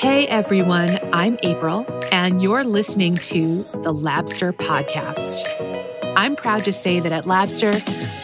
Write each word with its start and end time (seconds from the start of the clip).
Hey 0.00 0.26
everyone, 0.28 0.98
I'm 1.12 1.36
April, 1.42 1.84
and 2.10 2.40
you're 2.40 2.64
listening 2.64 3.16
to 3.16 3.64
the 3.82 3.92
Labster 3.92 4.50
Podcast. 4.50 5.44
I'm 6.16 6.36
proud 6.36 6.64
to 6.64 6.72
say 6.72 7.00
that 7.00 7.12
at 7.12 7.24
Labster, 7.24 7.76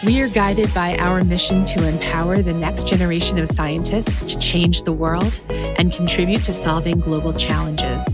we 0.02 0.22
are 0.22 0.28
guided 0.30 0.72
by 0.72 0.96
our 0.96 1.22
mission 1.22 1.66
to 1.66 1.86
empower 1.86 2.40
the 2.40 2.54
next 2.54 2.86
generation 2.86 3.36
of 3.36 3.50
scientists 3.50 4.22
to 4.22 4.38
change 4.38 4.84
the 4.84 4.92
world 4.92 5.38
and 5.50 5.92
contribute 5.92 6.44
to 6.44 6.54
solving 6.54 6.98
global 6.98 7.34
challenges. 7.34 8.06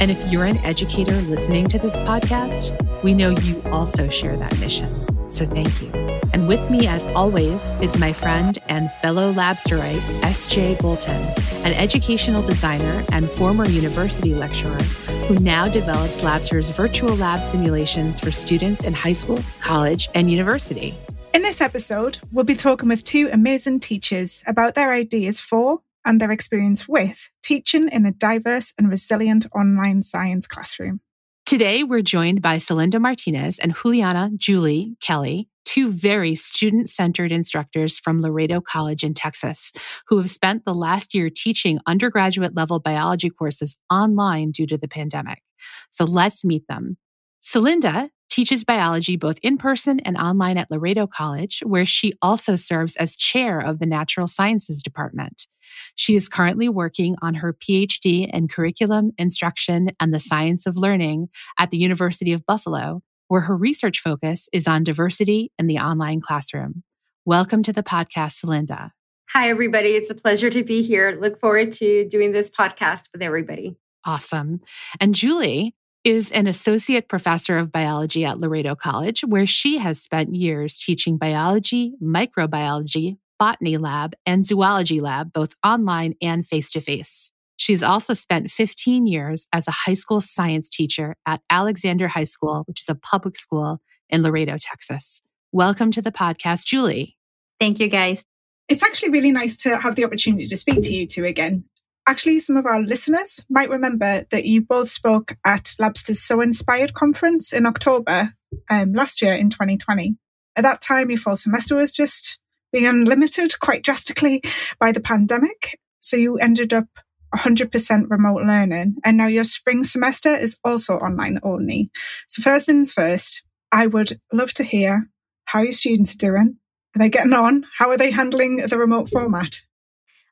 And 0.00 0.10
if 0.10 0.32
you're 0.32 0.44
an 0.44 0.58
educator 0.64 1.14
listening 1.14 1.68
to 1.68 1.78
this 1.78 1.96
podcast, 1.98 2.74
we 3.04 3.14
know 3.14 3.30
you 3.42 3.62
also 3.66 4.08
share 4.08 4.36
that 4.36 4.58
mission. 4.58 4.90
So 5.30 5.46
thank 5.46 5.80
you. 5.80 6.05
And 6.36 6.48
with 6.48 6.68
me, 6.68 6.86
as 6.86 7.06
always, 7.06 7.70
is 7.80 7.96
my 7.96 8.12
friend 8.12 8.58
and 8.68 8.92
fellow 9.00 9.32
Labsterite, 9.32 10.22
S.J. 10.22 10.76
Bolton, 10.82 11.16
an 11.64 11.72
educational 11.72 12.42
designer 12.42 13.02
and 13.10 13.30
former 13.30 13.66
university 13.66 14.34
lecturer 14.34 14.82
who 15.28 15.38
now 15.38 15.66
develops 15.66 16.22
Labster's 16.22 16.68
virtual 16.68 17.16
lab 17.16 17.42
simulations 17.42 18.20
for 18.20 18.30
students 18.30 18.84
in 18.84 18.92
high 18.92 19.14
school, 19.14 19.38
college, 19.62 20.10
and 20.14 20.30
university. 20.30 20.94
In 21.32 21.40
this 21.40 21.62
episode, 21.62 22.18
we'll 22.30 22.44
be 22.44 22.54
talking 22.54 22.90
with 22.90 23.02
two 23.02 23.30
amazing 23.32 23.80
teachers 23.80 24.44
about 24.46 24.74
their 24.74 24.92
ideas 24.92 25.40
for 25.40 25.80
and 26.04 26.20
their 26.20 26.32
experience 26.32 26.86
with 26.86 27.30
teaching 27.42 27.88
in 27.88 28.04
a 28.04 28.12
diverse 28.12 28.74
and 28.76 28.90
resilient 28.90 29.46
online 29.54 30.02
science 30.02 30.46
classroom. 30.46 31.00
Today, 31.46 31.82
we're 31.82 32.02
joined 32.02 32.42
by 32.42 32.58
Celinda 32.58 33.00
Martinez 33.00 33.58
and 33.58 33.74
Juliana 33.74 34.32
Julie 34.36 34.96
Kelly, 35.00 35.48
two 35.66 35.92
very 35.92 36.34
student 36.34 36.88
centered 36.88 37.30
instructors 37.30 37.98
from 37.98 38.22
Laredo 38.22 38.62
College 38.62 39.04
in 39.04 39.12
Texas, 39.12 39.72
who 40.06 40.16
have 40.16 40.30
spent 40.30 40.64
the 40.64 40.74
last 40.74 41.12
year 41.12 41.28
teaching 41.28 41.78
undergraduate 41.86 42.56
level 42.56 42.80
biology 42.80 43.28
courses 43.28 43.76
online 43.90 44.52
due 44.52 44.66
to 44.66 44.78
the 44.78 44.88
pandemic. 44.88 45.42
So 45.90 46.04
let's 46.04 46.44
meet 46.44 46.66
them. 46.68 46.96
Celinda 47.42 48.08
teaches 48.28 48.64
biology 48.64 49.16
both 49.16 49.38
in 49.42 49.56
person 49.56 50.00
and 50.00 50.16
online 50.16 50.58
at 50.58 50.70
Laredo 50.70 51.06
College, 51.06 51.60
where 51.64 51.86
she 51.86 52.12
also 52.20 52.56
serves 52.56 52.96
as 52.96 53.16
chair 53.16 53.60
of 53.60 53.78
the 53.78 53.86
Natural 53.86 54.26
Sciences 54.26 54.82
Department. 54.82 55.46
She 55.94 56.16
is 56.16 56.28
currently 56.28 56.68
working 56.68 57.16
on 57.22 57.34
her 57.34 57.52
PhD 57.52 58.28
in 58.32 58.48
curriculum, 58.48 59.12
instruction, 59.18 59.90
and 60.00 60.12
the 60.12 60.20
science 60.20 60.66
of 60.66 60.76
learning 60.76 61.28
at 61.58 61.70
the 61.70 61.78
University 61.78 62.32
of 62.32 62.46
Buffalo, 62.46 63.02
where 63.28 63.42
her 63.42 63.56
research 63.56 64.00
focus 64.00 64.48
is 64.52 64.66
on 64.66 64.84
diversity 64.84 65.52
in 65.58 65.66
the 65.66 65.78
online 65.78 66.20
classroom. 66.20 66.82
Welcome 67.24 67.62
to 67.64 67.72
the 67.72 67.82
podcast, 67.82 68.44
Celinda. 68.44 68.90
Hi, 69.30 69.50
everybody. 69.50 69.90
It's 69.90 70.10
a 70.10 70.14
pleasure 70.14 70.50
to 70.50 70.62
be 70.62 70.82
here. 70.82 71.18
Look 71.20 71.40
forward 71.40 71.72
to 71.72 72.06
doing 72.08 72.32
this 72.32 72.50
podcast 72.50 73.08
with 73.12 73.22
everybody. 73.22 73.76
Awesome. 74.04 74.60
And 75.00 75.14
Julie 75.14 75.74
is 76.04 76.30
an 76.30 76.46
associate 76.46 77.08
professor 77.08 77.56
of 77.56 77.72
biology 77.72 78.24
at 78.24 78.38
Laredo 78.38 78.76
College, 78.76 79.22
where 79.22 79.46
she 79.46 79.78
has 79.78 80.00
spent 80.00 80.34
years 80.34 80.78
teaching 80.78 81.18
biology, 81.18 81.94
microbiology, 82.00 83.16
botany 83.40 83.76
lab, 83.76 84.14
and 84.24 84.46
zoology 84.46 85.00
lab, 85.00 85.32
both 85.32 85.54
online 85.64 86.14
and 86.22 86.46
face 86.46 86.70
to 86.70 86.80
face. 86.80 87.32
She's 87.66 87.82
also 87.82 88.14
spent 88.14 88.52
15 88.52 89.08
years 89.08 89.48
as 89.52 89.66
a 89.66 89.72
high 89.72 89.94
school 89.94 90.20
science 90.20 90.68
teacher 90.68 91.16
at 91.26 91.40
Alexander 91.50 92.06
High 92.06 92.22
School, 92.22 92.62
which 92.68 92.80
is 92.80 92.88
a 92.88 92.94
public 92.94 93.36
school 93.36 93.80
in 94.08 94.22
Laredo, 94.22 94.56
Texas. 94.56 95.20
Welcome 95.50 95.90
to 95.90 96.00
the 96.00 96.12
podcast, 96.12 96.64
Julie. 96.64 97.16
Thank 97.58 97.80
you, 97.80 97.88
guys. 97.88 98.24
It's 98.68 98.84
actually 98.84 99.10
really 99.10 99.32
nice 99.32 99.56
to 99.64 99.78
have 99.78 99.96
the 99.96 100.04
opportunity 100.04 100.46
to 100.46 100.56
speak 100.56 100.80
to 100.84 100.94
you 100.94 101.08
two 101.08 101.24
again. 101.24 101.64
Actually, 102.06 102.38
some 102.38 102.56
of 102.56 102.66
our 102.66 102.80
listeners 102.80 103.44
might 103.50 103.68
remember 103.68 104.22
that 104.30 104.44
you 104.44 104.60
both 104.60 104.88
spoke 104.88 105.36
at 105.44 105.74
Labster's 105.80 106.22
So 106.22 106.40
Inspired 106.40 106.94
conference 106.94 107.52
in 107.52 107.66
October 107.66 108.32
um, 108.70 108.92
last 108.92 109.20
year 109.20 109.34
in 109.34 109.50
2020. 109.50 110.14
At 110.54 110.62
that 110.62 110.82
time, 110.82 111.10
your 111.10 111.18
fall 111.18 111.34
semester 111.34 111.74
was 111.74 111.90
just 111.90 112.38
being 112.72 113.06
limited 113.06 113.58
quite 113.58 113.82
drastically 113.82 114.40
by 114.78 114.92
the 114.92 115.00
pandemic. 115.00 115.80
So 115.98 116.16
you 116.16 116.38
ended 116.38 116.72
up 116.72 116.86
100% 117.36 118.10
remote 118.10 118.42
learning. 118.42 118.96
And 119.04 119.16
now 119.16 119.26
your 119.26 119.44
spring 119.44 119.84
semester 119.84 120.34
is 120.34 120.58
also 120.64 120.96
online 120.96 121.38
only. 121.42 121.90
So, 122.28 122.42
first 122.42 122.66
things 122.66 122.92
first, 122.92 123.42
I 123.72 123.86
would 123.86 124.20
love 124.32 124.52
to 124.54 124.64
hear 124.64 125.08
how 125.46 125.62
your 125.62 125.72
students 125.72 126.14
are 126.14 126.18
doing. 126.18 126.56
Are 126.94 126.98
they 126.98 127.10
getting 127.10 127.32
on? 127.32 127.66
How 127.78 127.90
are 127.90 127.98
they 127.98 128.10
handling 128.10 128.58
the 128.58 128.78
remote 128.78 129.08
format? 129.08 129.60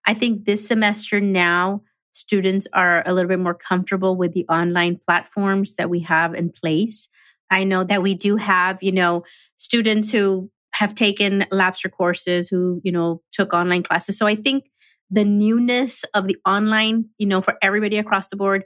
I 0.06 0.15
think 0.15 0.44
this 0.44 0.66
semester 0.66 1.20
now, 1.20 1.82
students 2.12 2.66
are 2.72 3.03
a 3.06 3.12
little 3.12 3.28
bit 3.28 3.38
more 3.38 3.54
comfortable 3.54 4.16
with 4.16 4.32
the 4.32 4.47
online 4.48 4.98
platforms 5.06 5.76
that 5.76 5.91
we 5.91 6.00
have 6.00 6.34
in 6.34 6.50
place. 6.50 7.09
I 7.50 7.65
know 7.65 7.84
that 7.84 8.03
we 8.03 8.15
do 8.15 8.36
have, 8.36 8.82
you 8.82 8.92
know, 8.92 9.25
students 9.56 10.10
who 10.10 10.50
have 10.72 10.94
taken 10.94 11.42
Labster 11.53 11.91
courses, 11.91 12.48
who, 12.48 12.81
you 12.82 12.91
know, 12.91 13.22
took 13.32 13.54
online 13.54 13.82
classes. 13.82 14.19
So 14.19 14.26
I 14.26 14.34
think 14.34 14.65
the 15.15 15.25
newness 15.25 16.03
of 16.13 16.27
the 16.27 16.37
online, 16.45 17.07
you 17.19 17.27
know, 17.27 17.41
for 17.41 17.57
everybody 17.63 17.99
across 17.99 18.27
the 18.29 18.37
board 18.37 18.65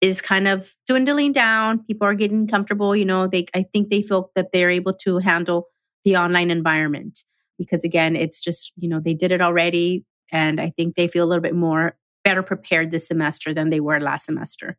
is 0.00 0.22
kind 0.22 0.48
of 0.48 0.72
dwindling 0.86 1.32
down. 1.32 1.84
People 1.84 2.06
are 2.06 2.14
getting 2.14 2.46
comfortable, 2.46 2.96
you 2.96 3.04
know, 3.04 3.26
they 3.26 3.44
I 3.54 3.64
think 3.70 3.90
they 3.90 4.00
feel 4.00 4.30
that 4.34 4.50
they're 4.52 4.70
able 4.70 4.94
to 5.04 5.18
handle 5.18 5.66
the 6.04 6.16
online 6.16 6.50
environment 6.50 7.20
because 7.58 7.84
again, 7.84 8.16
it's 8.16 8.40
just, 8.40 8.72
you 8.76 8.88
know, 8.88 8.98
they 8.98 9.12
did 9.12 9.30
it 9.30 9.42
already 9.42 10.06
and 10.32 10.58
I 10.58 10.72
think 10.74 10.94
they 10.94 11.06
feel 11.06 11.24
a 11.24 11.28
little 11.28 11.42
bit 11.42 11.54
more 11.54 11.98
better 12.24 12.42
prepared 12.42 12.90
this 12.90 13.06
semester 13.06 13.52
than 13.52 13.68
they 13.68 13.80
were 13.80 14.00
last 14.00 14.24
semester. 14.24 14.78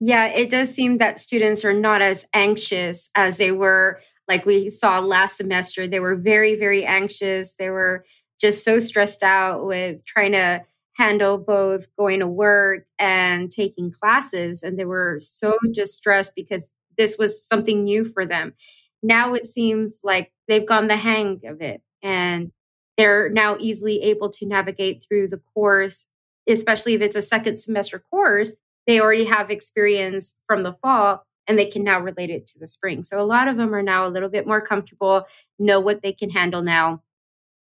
Yeah, 0.00 0.26
it 0.26 0.48
does 0.48 0.70
seem 0.70 0.98
that 0.98 1.20
students 1.20 1.66
are 1.66 1.74
not 1.74 2.00
as 2.00 2.24
anxious 2.32 3.10
as 3.14 3.36
they 3.36 3.52
were 3.52 4.00
like 4.26 4.46
we 4.46 4.70
saw 4.70 5.00
last 5.00 5.36
semester. 5.36 5.86
They 5.86 6.00
were 6.00 6.16
very 6.16 6.54
very 6.54 6.86
anxious. 6.86 7.56
They 7.56 7.68
were 7.68 8.06
just 8.40 8.64
so 8.64 8.78
stressed 8.78 9.22
out 9.22 9.66
with 9.66 10.04
trying 10.04 10.32
to 10.32 10.64
handle 10.96 11.38
both 11.38 11.86
going 11.96 12.20
to 12.20 12.26
work 12.26 12.86
and 12.98 13.50
taking 13.50 13.90
classes. 13.92 14.62
And 14.62 14.78
they 14.78 14.84
were 14.84 15.18
so 15.20 15.54
just 15.74 15.94
stressed 15.94 16.34
because 16.34 16.72
this 16.96 17.16
was 17.18 17.46
something 17.46 17.84
new 17.84 18.04
for 18.04 18.24
them. 18.24 18.54
Now 19.02 19.34
it 19.34 19.46
seems 19.46 20.00
like 20.02 20.32
they've 20.48 20.66
gotten 20.66 20.88
the 20.88 20.96
hang 20.96 21.42
of 21.46 21.60
it 21.60 21.82
and 22.02 22.50
they're 22.96 23.28
now 23.28 23.56
easily 23.60 24.02
able 24.02 24.30
to 24.30 24.46
navigate 24.46 25.04
through 25.06 25.28
the 25.28 25.40
course, 25.54 26.06
especially 26.48 26.94
if 26.94 27.02
it's 27.02 27.16
a 27.16 27.22
second 27.22 27.58
semester 27.58 28.02
course. 28.10 28.54
They 28.86 29.00
already 29.00 29.24
have 29.24 29.50
experience 29.50 30.40
from 30.46 30.62
the 30.62 30.72
fall 30.80 31.24
and 31.46 31.58
they 31.58 31.66
can 31.66 31.84
now 31.84 32.00
relate 32.00 32.30
it 32.30 32.46
to 32.48 32.58
the 32.58 32.66
spring. 32.66 33.02
So 33.02 33.20
a 33.20 33.24
lot 33.24 33.48
of 33.48 33.56
them 33.56 33.74
are 33.74 33.82
now 33.82 34.06
a 34.06 34.10
little 34.10 34.28
bit 34.28 34.46
more 34.46 34.60
comfortable, 34.60 35.26
know 35.58 35.80
what 35.80 36.02
they 36.02 36.12
can 36.12 36.30
handle 36.30 36.62
now. 36.62 37.02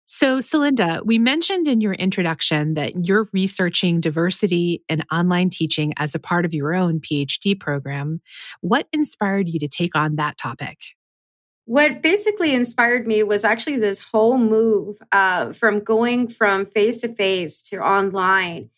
So, 0.07 0.39
Celinda, 0.39 1.05
we 1.05 1.19
mentioned 1.19 1.67
in 1.67 1.81
your 1.81 1.95
introduction 1.95 2.75
that 2.75 3.07
you're 3.07 3.29
researching 3.33 4.01
diversity 4.01 4.85
in 4.89 5.03
online 5.11 5.49
teaching 5.49 5.95
as 5.97 6.15
a 6.15 6.19
part 6.19 6.45
of 6.45 6.53
your 6.53 6.75
own 6.75 7.01
PhD 7.01 7.59
program. 7.59 8.21
What 8.61 8.87
inspired 8.93 9.49
you 9.49 9.59
to 9.61 9.69
take 9.69 9.97
on 9.97 10.17
that 10.17 10.37
topic? 10.37 10.79
What 11.65 12.03
basically 12.03 12.55
inspired 12.55 13.07
me 13.07 13.23
was 13.23 13.45
actually 13.45 13.79
this 13.79 14.01
whole 14.01 14.37
move 14.37 14.99
uh, 15.11 15.55
from 15.55 15.81
going 15.81 16.29
from 16.29 16.67
face 16.67 16.99
to 16.99 17.09
face 17.09 17.63
to 17.71 17.79
online. 17.79 18.69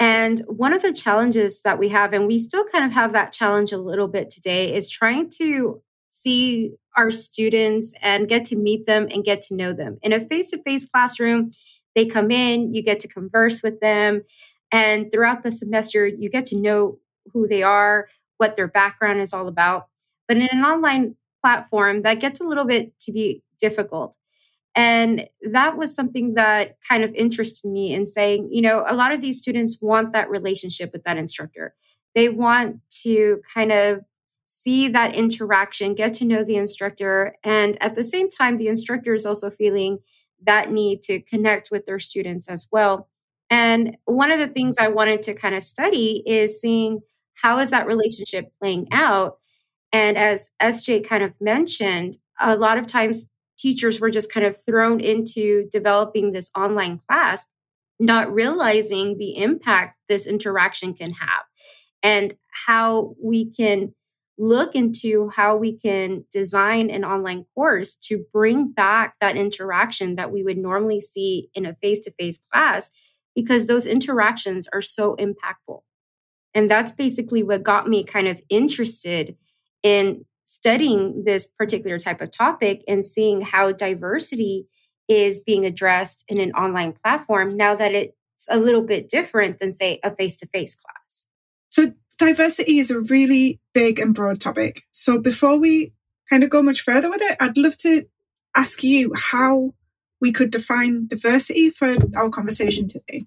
And 0.00 0.40
one 0.48 0.72
of 0.72 0.82
the 0.82 0.92
challenges 0.92 1.62
that 1.62 1.78
we 1.78 1.90
have, 1.90 2.12
and 2.12 2.26
we 2.26 2.40
still 2.40 2.64
kind 2.64 2.84
of 2.84 2.90
have 2.90 3.12
that 3.12 3.32
challenge 3.32 3.70
a 3.70 3.78
little 3.78 4.08
bit 4.08 4.30
today, 4.30 4.74
is 4.74 4.90
trying 4.90 5.30
to 5.38 5.80
see 6.12 6.72
our 6.94 7.10
students 7.10 7.94
and 8.02 8.28
get 8.28 8.44
to 8.44 8.56
meet 8.56 8.86
them 8.86 9.08
and 9.10 9.24
get 9.24 9.40
to 9.40 9.54
know 9.54 9.72
them. 9.72 9.98
In 10.02 10.12
a 10.12 10.20
face 10.20 10.50
to 10.50 10.62
face 10.62 10.84
classroom, 10.84 11.52
they 11.94 12.04
come 12.04 12.30
in, 12.30 12.74
you 12.74 12.82
get 12.82 13.00
to 13.00 13.08
converse 13.08 13.62
with 13.62 13.80
them. 13.80 14.22
And 14.70 15.10
throughout 15.10 15.42
the 15.42 15.50
semester, 15.50 16.06
you 16.06 16.28
get 16.28 16.46
to 16.46 16.56
know 16.56 16.98
who 17.32 17.48
they 17.48 17.62
are, 17.62 18.08
what 18.36 18.56
their 18.56 18.68
background 18.68 19.20
is 19.20 19.32
all 19.32 19.48
about. 19.48 19.86
But 20.28 20.36
in 20.36 20.48
an 20.52 20.62
online 20.64 21.16
platform, 21.42 22.02
that 22.02 22.20
gets 22.20 22.40
a 22.40 22.46
little 22.46 22.66
bit 22.66 22.98
to 23.00 23.12
be 23.12 23.42
difficult. 23.58 24.14
And 24.74 25.28
that 25.50 25.78
was 25.78 25.94
something 25.94 26.34
that 26.34 26.76
kind 26.86 27.04
of 27.04 27.14
interested 27.14 27.70
me 27.70 27.94
in 27.94 28.06
saying, 28.06 28.50
you 28.52 28.60
know, 28.60 28.84
a 28.86 28.94
lot 28.94 29.12
of 29.12 29.20
these 29.22 29.38
students 29.38 29.78
want 29.80 30.12
that 30.12 30.30
relationship 30.30 30.92
with 30.92 31.04
that 31.04 31.16
instructor. 31.16 31.74
They 32.14 32.28
want 32.28 32.80
to 33.02 33.40
kind 33.54 33.72
of 33.72 34.00
see 34.52 34.88
that 34.88 35.14
interaction, 35.14 35.94
get 35.94 36.14
to 36.14 36.24
know 36.24 36.44
the 36.44 36.56
instructor. 36.56 37.36
And 37.42 37.80
at 37.82 37.94
the 37.94 38.04
same 38.04 38.28
time, 38.28 38.58
the 38.58 38.68
instructor 38.68 39.14
is 39.14 39.24
also 39.24 39.50
feeling 39.50 39.98
that 40.44 40.70
need 40.70 41.02
to 41.04 41.20
connect 41.20 41.70
with 41.70 41.86
their 41.86 41.98
students 41.98 42.48
as 42.48 42.68
well. 42.70 43.08
And 43.48 43.96
one 44.04 44.30
of 44.30 44.38
the 44.38 44.48
things 44.48 44.76
I 44.78 44.88
wanted 44.88 45.22
to 45.24 45.34
kind 45.34 45.54
of 45.54 45.62
study 45.62 46.22
is 46.26 46.60
seeing 46.60 47.00
how 47.34 47.58
is 47.58 47.70
that 47.70 47.86
relationship 47.86 48.52
playing 48.60 48.88
out. 48.92 49.38
And 49.92 50.16
as 50.16 50.50
SJ 50.60 51.06
kind 51.06 51.22
of 51.22 51.32
mentioned, 51.40 52.18
a 52.40 52.56
lot 52.56 52.78
of 52.78 52.86
times 52.86 53.30
teachers 53.58 54.00
were 54.00 54.10
just 54.10 54.32
kind 54.32 54.46
of 54.46 54.56
thrown 54.64 55.00
into 55.00 55.68
developing 55.70 56.32
this 56.32 56.50
online 56.56 57.00
class, 57.08 57.46
not 57.98 58.32
realizing 58.32 59.18
the 59.18 59.36
impact 59.36 59.98
this 60.08 60.26
interaction 60.26 60.94
can 60.94 61.10
have 61.12 61.44
and 62.02 62.34
how 62.66 63.14
we 63.22 63.50
can 63.50 63.94
look 64.42 64.74
into 64.74 65.28
how 65.28 65.54
we 65.54 65.78
can 65.78 66.24
design 66.32 66.90
an 66.90 67.04
online 67.04 67.46
course 67.54 67.94
to 67.94 68.24
bring 68.32 68.72
back 68.72 69.14
that 69.20 69.36
interaction 69.36 70.16
that 70.16 70.32
we 70.32 70.42
would 70.42 70.58
normally 70.58 71.00
see 71.00 71.48
in 71.54 71.64
a 71.64 71.76
face 71.76 72.00
to 72.00 72.10
face 72.10 72.40
class 72.52 72.90
because 73.36 73.68
those 73.68 73.86
interactions 73.86 74.68
are 74.72 74.82
so 74.82 75.14
impactful. 75.14 75.82
And 76.54 76.68
that's 76.68 76.90
basically 76.90 77.44
what 77.44 77.62
got 77.62 77.86
me 77.86 78.02
kind 78.02 78.26
of 78.26 78.40
interested 78.48 79.36
in 79.84 80.24
studying 80.44 81.22
this 81.24 81.46
particular 81.46 82.00
type 82.00 82.20
of 82.20 82.32
topic 82.32 82.82
and 82.88 83.06
seeing 83.06 83.42
how 83.42 83.70
diversity 83.70 84.66
is 85.06 85.38
being 85.38 85.64
addressed 85.64 86.24
in 86.26 86.40
an 86.40 86.50
online 86.52 86.94
platform 86.94 87.56
now 87.56 87.76
that 87.76 87.94
it's 87.94 88.12
a 88.50 88.58
little 88.58 88.82
bit 88.82 89.08
different 89.08 89.60
than, 89.60 89.72
say, 89.72 90.00
a 90.02 90.12
face 90.12 90.34
to 90.34 90.46
face 90.48 90.74
class. 90.74 91.26
So, 91.70 91.92
diversity 92.26 92.78
is 92.78 92.90
a 92.90 93.00
really 93.00 93.60
big 93.74 93.98
and 93.98 94.14
broad 94.14 94.40
topic. 94.40 94.84
So, 94.92 95.20
before 95.20 95.58
we 95.58 95.92
kind 96.30 96.44
of 96.44 96.50
go 96.50 96.62
much 96.62 96.80
further 96.82 97.10
with 97.10 97.20
it, 97.20 97.36
I'd 97.40 97.56
love 97.56 97.76
to 97.78 98.04
ask 98.56 98.82
you 98.84 99.12
how 99.14 99.74
we 100.20 100.32
could 100.32 100.50
define 100.50 101.06
diversity 101.08 101.70
for 101.70 101.96
our 102.16 102.30
conversation 102.30 102.86
today. 102.86 103.26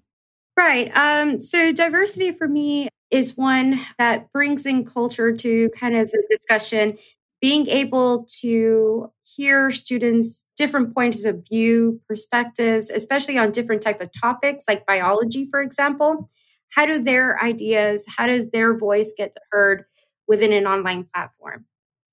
Right. 0.56 0.90
Um, 0.94 1.40
so, 1.40 1.72
diversity 1.72 2.32
for 2.32 2.48
me 2.48 2.88
is 3.10 3.36
one 3.36 3.80
that 3.98 4.32
brings 4.32 4.66
in 4.66 4.84
culture 4.84 5.36
to 5.36 5.70
kind 5.78 5.96
of 5.96 6.10
the 6.10 6.24
discussion 6.30 6.96
being 7.42 7.68
able 7.68 8.26
to 8.40 9.12
hear 9.22 9.70
students 9.70 10.44
different 10.56 10.94
points 10.94 11.24
of 11.26 11.44
view 11.48 12.00
perspectives 12.08 12.90
especially 12.90 13.36
on 13.38 13.52
different 13.52 13.82
type 13.82 14.00
of 14.00 14.10
topics 14.18 14.64
like 14.66 14.86
biology 14.86 15.46
for 15.50 15.60
example 15.60 16.30
how 16.70 16.86
do 16.86 17.02
their 17.02 17.42
ideas 17.42 18.06
how 18.18 18.26
does 18.26 18.50
their 18.50 18.76
voice 18.76 19.12
get 19.16 19.34
heard 19.50 19.84
within 20.28 20.52
an 20.52 20.66
online 20.66 21.06
platform? 21.14 21.66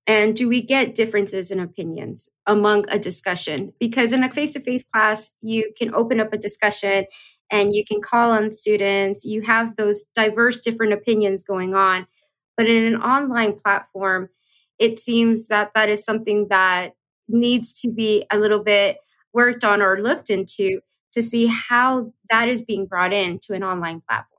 And 0.06 0.36
do 0.36 0.48
we 0.48 0.62
get 0.62 0.94
differences 0.94 1.50
in 1.50 1.60
opinions 1.60 2.28
among 2.46 2.84
a 2.90 2.98
discussion? 2.98 3.72
Because 3.80 4.12
in 4.12 4.22
a 4.24 4.30
face-to-face 4.30 4.84
class 4.92 5.34
you 5.42 5.72
can 5.78 5.94
open 5.94 6.20
up 6.20 6.32
a 6.32 6.38
discussion 6.38 7.06
and 7.50 7.74
you 7.74 7.84
can 7.86 8.00
call 8.02 8.30
on 8.32 8.50
students. 8.50 9.24
You 9.24 9.42
have 9.42 9.76
those 9.76 10.04
diverse 10.14 10.60
different 10.60 10.92
opinions 10.92 11.44
going 11.44 11.74
on. 11.74 12.06
But 12.56 12.68
in 12.68 12.84
an 12.84 13.00
online 13.02 13.54
platform 13.58 14.28
it 14.78 14.98
seems 14.98 15.48
that 15.48 15.70
that 15.74 15.88
is 15.88 16.04
something 16.04 16.48
that 16.50 16.94
needs 17.28 17.72
to 17.80 17.90
be 17.90 18.26
a 18.30 18.38
little 18.38 18.62
bit 18.62 18.98
worked 19.32 19.64
on 19.64 19.80
or 19.82 20.00
looked 20.02 20.30
into 20.30 20.80
to 21.12 21.22
see 21.22 21.46
how 21.46 22.12
that 22.30 22.48
is 22.48 22.64
being 22.64 22.86
brought 22.86 23.12
in 23.12 23.38
to 23.40 23.54
an 23.54 23.62
online 23.62 24.02
platform. 24.08 24.33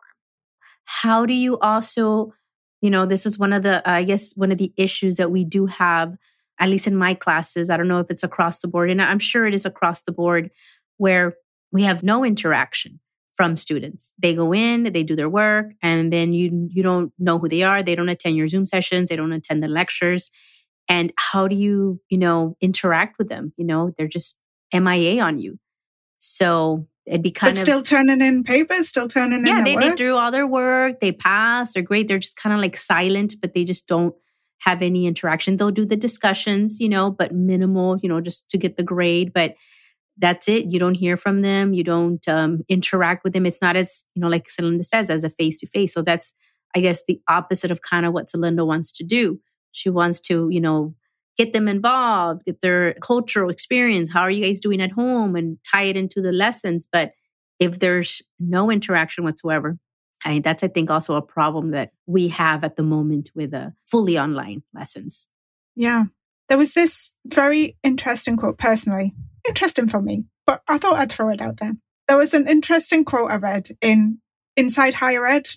How 0.85 1.25
do 1.25 1.33
you 1.33 1.57
also, 1.59 2.33
you 2.81 2.89
know, 2.89 3.05
this 3.05 3.25
is 3.25 3.37
one 3.37 3.53
of 3.53 3.63
the, 3.63 3.87
I 3.89 4.03
guess, 4.03 4.33
one 4.35 4.51
of 4.51 4.57
the 4.57 4.73
issues 4.77 5.17
that 5.17 5.31
we 5.31 5.43
do 5.43 5.65
have, 5.65 6.15
at 6.59 6.69
least 6.69 6.87
in 6.87 6.95
my 6.95 7.13
classes. 7.13 7.69
I 7.69 7.77
don't 7.77 7.87
know 7.87 7.99
if 7.99 8.09
it's 8.09 8.23
across 8.23 8.59
the 8.59 8.67
board, 8.67 8.89
and 8.89 9.01
I'm 9.01 9.19
sure 9.19 9.45
it 9.45 9.53
is 9.53 9.65
across 9.65 10.03
the 10.03 10.11
board 10.11 10.51
where 10.97 11.35
we 11.71 11.83
have 11.83 12.03
no 12.03 12.23
interaction 12.23 12.99
from 13.33 13.57
students. 13.57 14.13
They 14.17 14.33
go 14.33 14.53
in, 14.53 14.83
they 14.83 15.03
do 15.03 15.15
their 15.15 15.29
work, 15.29 15.73
and 15.81 16.11
then 16.11 16.33
you 16.33 16.69
you 16.71 16.81
don't 16.81 17.11
know 17.19 17.37
who 17.37 17.49
they 17.49 17.63
are. 17.63 17.83
They 17.83 17.95
don't 17.95 18.09
attend 18.09 18.37
your 18.37 18.47
Zoom 18.47 18.65
sessions. 18.65 19.09
They 19.09 19.17
don't 19.17 19.33
attend 19.33 19.61
the 19.61 19.67
lectures. 19.67 20.31
And 20.87 21.11
how 21.17 21.47
do 21.47 21.55
you, 21.55 21.99
you 22.09 22.17
know, 22.17 22.55
interact 22.61 23.17
with 23.17 23.27
them? 23.27 23.53
You 23.57 23.65
know, 23.65 23.91
they're 23.97 24.07
just 24.07 24.39
MIA 24.73 25.21
on 25.21 25.39
you. 25.39 25.59
So 26.19 26.87
it'd 27.05 27.21
be 27.21 27.31
kind 27.31 27.53
but 27.53 27.59
of 27.59 27.63
still 27.63 27.81
turning 27.81 28.21
in 28.21 28.43
papers, 28.43 28.89
still 28.89 29.07
turning 29.07 29.45
yeah, 29.45 29.59
in. 29.59 29.63
they, 29.63 29.75
they 29.75 29.93
do 29.95 30.15
all 30.15 30.31
their 30.31 30.47
work. 30.47 30.99
They 30.99 31.11
pass. 31.11 31.73
They're 31.73 31.83
great. 31.83 32.07
They're 32.07 32.19
just 32.19 32.37
kind 32.37 32.53
of 32.53 32.59
like 32.59 32.77
silent, 32.77 33.35
but 33.41 33.53
they 33.53 33.63
just 33.63 33.87
don't 33.87 34.15
have 34.59 34.81
any 34.81 35.05
interaction. 35.05 35.57
They'll 35.57 35.71
do 35.71 35.85
the 35.85 35.95
discussions, 35.95 36.79
you 36.79 36.89
know, 36.89 37.11
but 37.11 37.33
minimal, 37.33 37.97
you 38.01 38.09
know, 38.09 38.21
just 38.21 38.49
to 38.49 38.57
get 38.57 38.77
the 38.77 38.83
grade. 38.83 39.31
But 39.33 39.55
that's 40.17 40.47
it. 40.47 40.65
You 40.65 40.79
don't 40.79 40.95
hear 40.95 41.17
from 41.17 41.41
them. 41.41 41.73
You 41.73 41.83
don't 41.83 42.25
um, 42.27 42.61
interact 42.69 43.23
with 43.23 43.33
them. 43.33 43.45
It's 43.45 43.61
not 43.61 43.75
as, 43.75 44.05
you 44.15 44.21
know, 44.21 44.29
like 44.29 44.47
Celinda 44.47 44.85
says, 44.85 45.09
as 45.09 45.23
a 45.23 45.29
face 45.29 45.57
to 45.59 45.67
face. 45.67 45.93
So 45.93 46.01
that's, 46.01 46.33
I 46.75 46.79
guess, 46.79 47.01
the 47.07 47.21
opposite 47.27 47.69
of 47.69 47.81
kind 47.81 48.05
of 48.05 48.13
what 48.13 48.27
Celinda 48.27 48.65
wants 48.65 48.91
to 48.93 49.03
do. 49.03 49.39
She 49.73 49.89
wants 49.89 50.21
to, 50.21 50.47
you 50.49 50.61
know, 50.61 50.95
get 51.37 51.53
them 51.53 51.67
involved, 51.67 52.45
get 52.45 52.61
their 52.61 52.93
cultural 52.95 53.49
experience. 53.49 54.11
How 54.11 54.21
are 54.21 54.31
you 54.31 54.43
guys 54.43 54.59
doing 54.59 54.81
at 54.81 54.91
home 54.91 55.35
and 55.35 55.57
tie 55.69 55.83
it 55.83 55.97
into 55.97 56.21
the 56.21 56.31
lessons? 56.31 56.87
But 56.89 57.11
if 57.59 57.79
there's 57.79 58.21
no 58.39 58.71
interaction 58.71 59.23
whatsoever, 59.23 59.77
I, 60.23 60.39
that's, 60.39 60.63
I 60.63 60.67
think, 60.67 60.89
also 60.89 61.15
a 61.15 61.21
problem 61.21 61.71
that 61.71 61.91
we 62.05 62.29
have 62.29 62.63
at 62.63 62.75
the 62.75 62.83
moment 62.83 63.31
with 63.35 63.53
uh, 63.53 63.71
fully 63.85 64.17
online 64.17 64.63
lessons. 64.73 65.27
Yeah. 65.75 66.05
There 66.47 66.57
was 66.57 66.73
this 66.73 67.13
very 67.25 67.77
interesting 67.83 68.37
quote 68.37 68.57
personally 68.57 69.13
interesting 69.47 69.87
for 69.87 70.01
me, 70.01 70.25
but 70.45 70.61
I 70.67 70.77
thought 70.77 70.95
I'd 70.95 71.11
throw 71.11 71.29
it 71.29 71.41
out 71.41 71.57
there. 71.57 71.73
There 72.07 72.17
was 72.17 72.33
an 72.33 72.47
interesting 72.47 73.05
quote 73.05 73.31
I 73.31 73.35
read 73.35 73.67
in 73.81 74.19
Inside 74.55 74.95
Higher 74.95 75.25
Ed, 75.25 75.49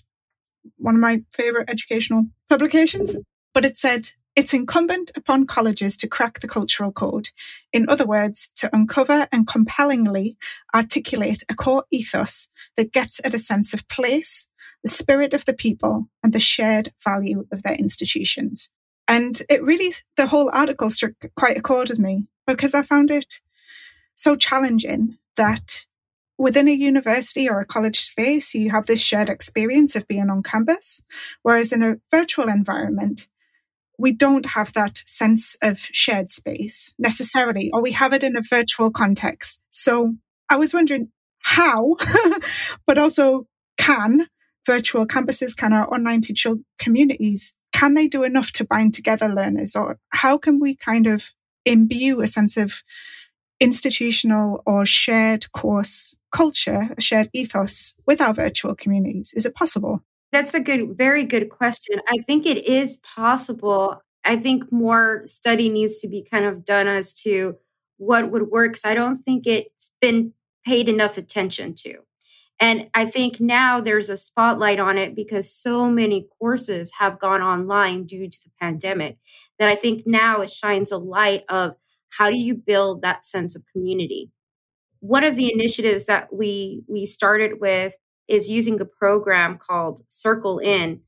one 0.77 0.95
of 0.95 1.01
my 1.01 1.23
favorite 1.33 1.69
educational 1.69 2.25
publications, 2.49 3.15
but 3.53 3.65
it 3.65 3.77
said, 3.77 4.09
it's 4.39 4.53
incumbent 4.53 5.11
upon 5.17 5.45
colleges 5.45 5.97
to 5.97 6.07
crack 6.07 6.39
the 6.39 6.47
cultural 6.47 6.93
code. 6.93 7.27
In 7.73 7.89
other 7.89 8.05
words, 8.05 8.49
to 8.55 8.69
uncover 8.73 9.27
and 9.33 9.45
compellingly 9.45 10.37
articulate 10.73 11.43
a 11.49 11.53
core 11.53 11.83
ethos 11.91 12.47
that 12.77 12.93
gets 12.93 13.19
at 13.25 13.33
a 13.33 13.37
sense 13.37 13.73
of 13.73 13.85
place, 13.89 14.47
the 14.81 14.87
spirit 14.87 15.33
of 15.33 15.43
the 15.43 15.53
people, 15.53 16.07
and 16.23 16.31
the 16.31 16.39
shared 16.39 16.93
value 17.03 17.47
of 17.51 17.63
their 17.63 17.73
institutions. 17.73 18.69
And 19.09 19.41
it 19.49 19.61
really, 19.61 19.91
the 20.15 20.27
whole 20.27 20.49
article 20.53 20.89
struck 20.89 21.15
quite 21.35 21.57
a 21.57 21.61
chord 21.61 21.89
with 21.89 21.99
me 21.99 22.23
because 22.47 22.73
I 22.73 22.83
found 22.83 23.11
it 23.11 23.41
so 24.15 24.37
challenging 24.37 25.17
that 25.35 25.85
within 26.37 26.69
a 26.69 26.71
university 26.71 27.49
or 27.49 27.59
a 27.59 27.65
college 27.65 27.99
space, 27.99 28.55
you 28.55 28.69
have 28.69 28.85
this 28.85 29.01
shared 29.01 29.29
experience 29.29 29.97
of 29.97 30.07
being 30.07 30.29
on 30.29 30.43
campus. 30.43 31.03
Whereas 31.41 31.73
in 31.73 31.83
a 31.83 31.97
virtual 32.09 32.47
environment, 32.47 33.27
we 33.99 34.13
don't 34.13 34.45
have 34.45 34.73
that 34.73 35.03
sense 35.05 35.55
of 35.61 35.77
shared 35.91 36.29
space 36.29 36.95
necessarily, 36.97 37.69
or 37.73 37.81
we 37.81 37.91
have 37.91 38.13
it 38.13 38.23
in 38.23 38.35
a 38.35 38.41
virtual 38.41 38.89
context. 38.89 39.61
So 39.69 40.15
I 40.49 40.55
was 40.55 40.73
wondering 40.73 41.09
how, 41.39 41.97
but 42.87 42.97
also 42.97 43.45
can 43.77 44.27
virtual 44.65 45.05
campuses, 45.05 45.55
can 45.55 45.73
our 45.73 45.93
online 45.93 46.21
teacher 46.21 46.55
communities, 46.79 47.55
can 47.73 47.93
they 47.93 48.07
do 48.07 48.23
enough 48.23 48.51
to 48.53 48.65
bind 48.65 48.93
together 48.93 49.27
learners? 49.27 49.75
Or 49.75 49.99
how 50.09 50.37
can 50.37 50.59
we 50.59 50.75
kind 50.75 51.05
of 51.05 51.31
imbue 51.65 52.21
a 52.21 52.27
sense 52.27 52.55
of 52.55 52.81
institutional 53.59 54.63
or 54.65 54.85
shared 54.85 55.51
course 55.51 56.15
culture, 56.31 56.89
a 56.97 57.01
shared 57.01 57.29
ethos 57.33 57.95
with 58.07 58.21
our 58.21 58.33
virtual 58.33 58.75
communities? 58.75 59.33
Is 59.35 59.45
it 59.45 59.55
possible? 59.55 60.03
That's 60.31 60.53
a 60.53 60.59
good, 60.59 60.95
very 60.97 61.23
good 61.25 61.49
question. 61.49 61.99
I 62.07 62.17
think 62.21 62.45
it 62.45 62.65
is 62.65 62.97
possible. 62.97 64.01
I 64.23 64.35
think 64.37 64.71
more 64.71 65.23
study 65.25 65.69
needs 65.69 65.99
to 66.01 66.07
be 66.07 66.23
kind 66.29 66.45
of 66.45 66.65
done 66.65 66.87
as 66.87 67.13
to 67.23 67.55
what 67.97 68.31
would 68.31 68.49
work. 68.49 68.73
Because 68.73 68.85
I 68.85 68.93
don't 68.93 69.15
think 69.15 69.47
it's 69.47 69.91
been 70.01 70.33
paid 70.65 70.87
enough 70.87 71.17
attention 71.17 71.73
to. 71.73 71.95
And 72.59 72.89
I 72.93 73.05
think 73.05 73.39
now 73.41 73.81
there's 73.81 74.09
a 74.09 74.17
spotlight 74.17 74.79
on 74.79 74.97
it 74.97 75.15
because 75.15 75.53
so 75.53 75.89
many 75.89 76.27
courses 76.39 76.91
have 76.99 77.19
gone 77.19 77.41
online 77.41 78.05
due 78.05 78.29
to 78.29 78.39
the 78.43 78.51
pandemic 78.61 79.17
that 79.59 79.69
I 79.69 79.75
think 79.75 80.05
now 80.05 80.41
it 80.41 80.51
shines 80.51 80.91
a 80.91 80.97
light 80.97 81.43
of 81.49 81.75
how 82.09 82.29
do 82.29 82.37
you 82.37 82.55
build 82.55 83.01
that 83.01 83.25
sense 83.25 83.55
of 83.55 83.63
community 83.73 84.31
one 85.01 85.23
of 85.23 85.35
the 85.35 85.51
initiatives 85.53 86.05
that 86.05 86.33
we 86.33 86.83
we 86.87 87.05
started 87.05 87.59
with 87.61 87.93
is 88.29 88.49
using 88.49 88.79
a 88.79 88.85
program 88.85 89.57
called 89.57 90.01
Circle 90.07 90.59
In 90.59 91.01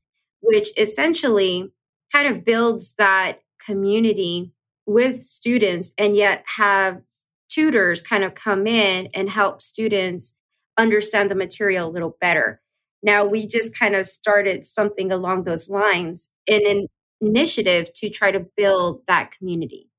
which 0.44 0.76
essentially 0.76 1.72
kind 2.12 2.26
of 2.26 2.44
builds 2.44 2.94
that 2.94 3.42
community 3.64 4.52
with 4.86 5.22
students 5.22 5.92
and 5.96 6.16
yet 6.16 6.42
have 6.56 7.00
tutors 7.48 8.02
kind 8.02 8.24
of 8.24 8.34
come 8.34 8.66
in 8.66 9.08
and 9.14 9.30
help 9.30 9.62
students 9.62 10.34
understand 10.76 11.30
the 11.30 11.34
material 11.34 11.88
a 11.88 11.92
little 11.92 12.16
better 12.20 12.60
now 13.02 13.24
we 13.24 13.46
just 13.46 13.78
kind 13.78 13.94
of 13.94 14.06
started 14.06 14.66
something 14.66 15.12
along 15.12 15.44
those 15.44 15.70
lines 15.70 16.30
in 16.46 16.60
an 16.66 16.86
initiative 17.20 17.92
to 17.94 18.08
try 18.08 18.32
to 18.32 18.44
build 18.56 19.02
that 19.06 19.30
community 19.30 19.92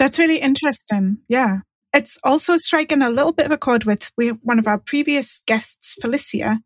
that's 0.00 0.18
really 0.18 0.38
interesting. 0.38 1.18
Yeah. 1.28 1.58
It's 1.92 2.18
also 2.22 2.56
striking 2.56 3.02
a 3.02 3.10
little 3.10 3.32
bit 3.32 3.46
of 3.46 3.52
a 3.52 3.58
chord 3.58 3.84
with 3.84 4.10
we, 4.16 4.28
one 4.28 4.58
of 4.58 4.66
our 4.66 4.78
previous 4.78 5.42
guests, 5.46 5.96
Felicia, 6.00 6.60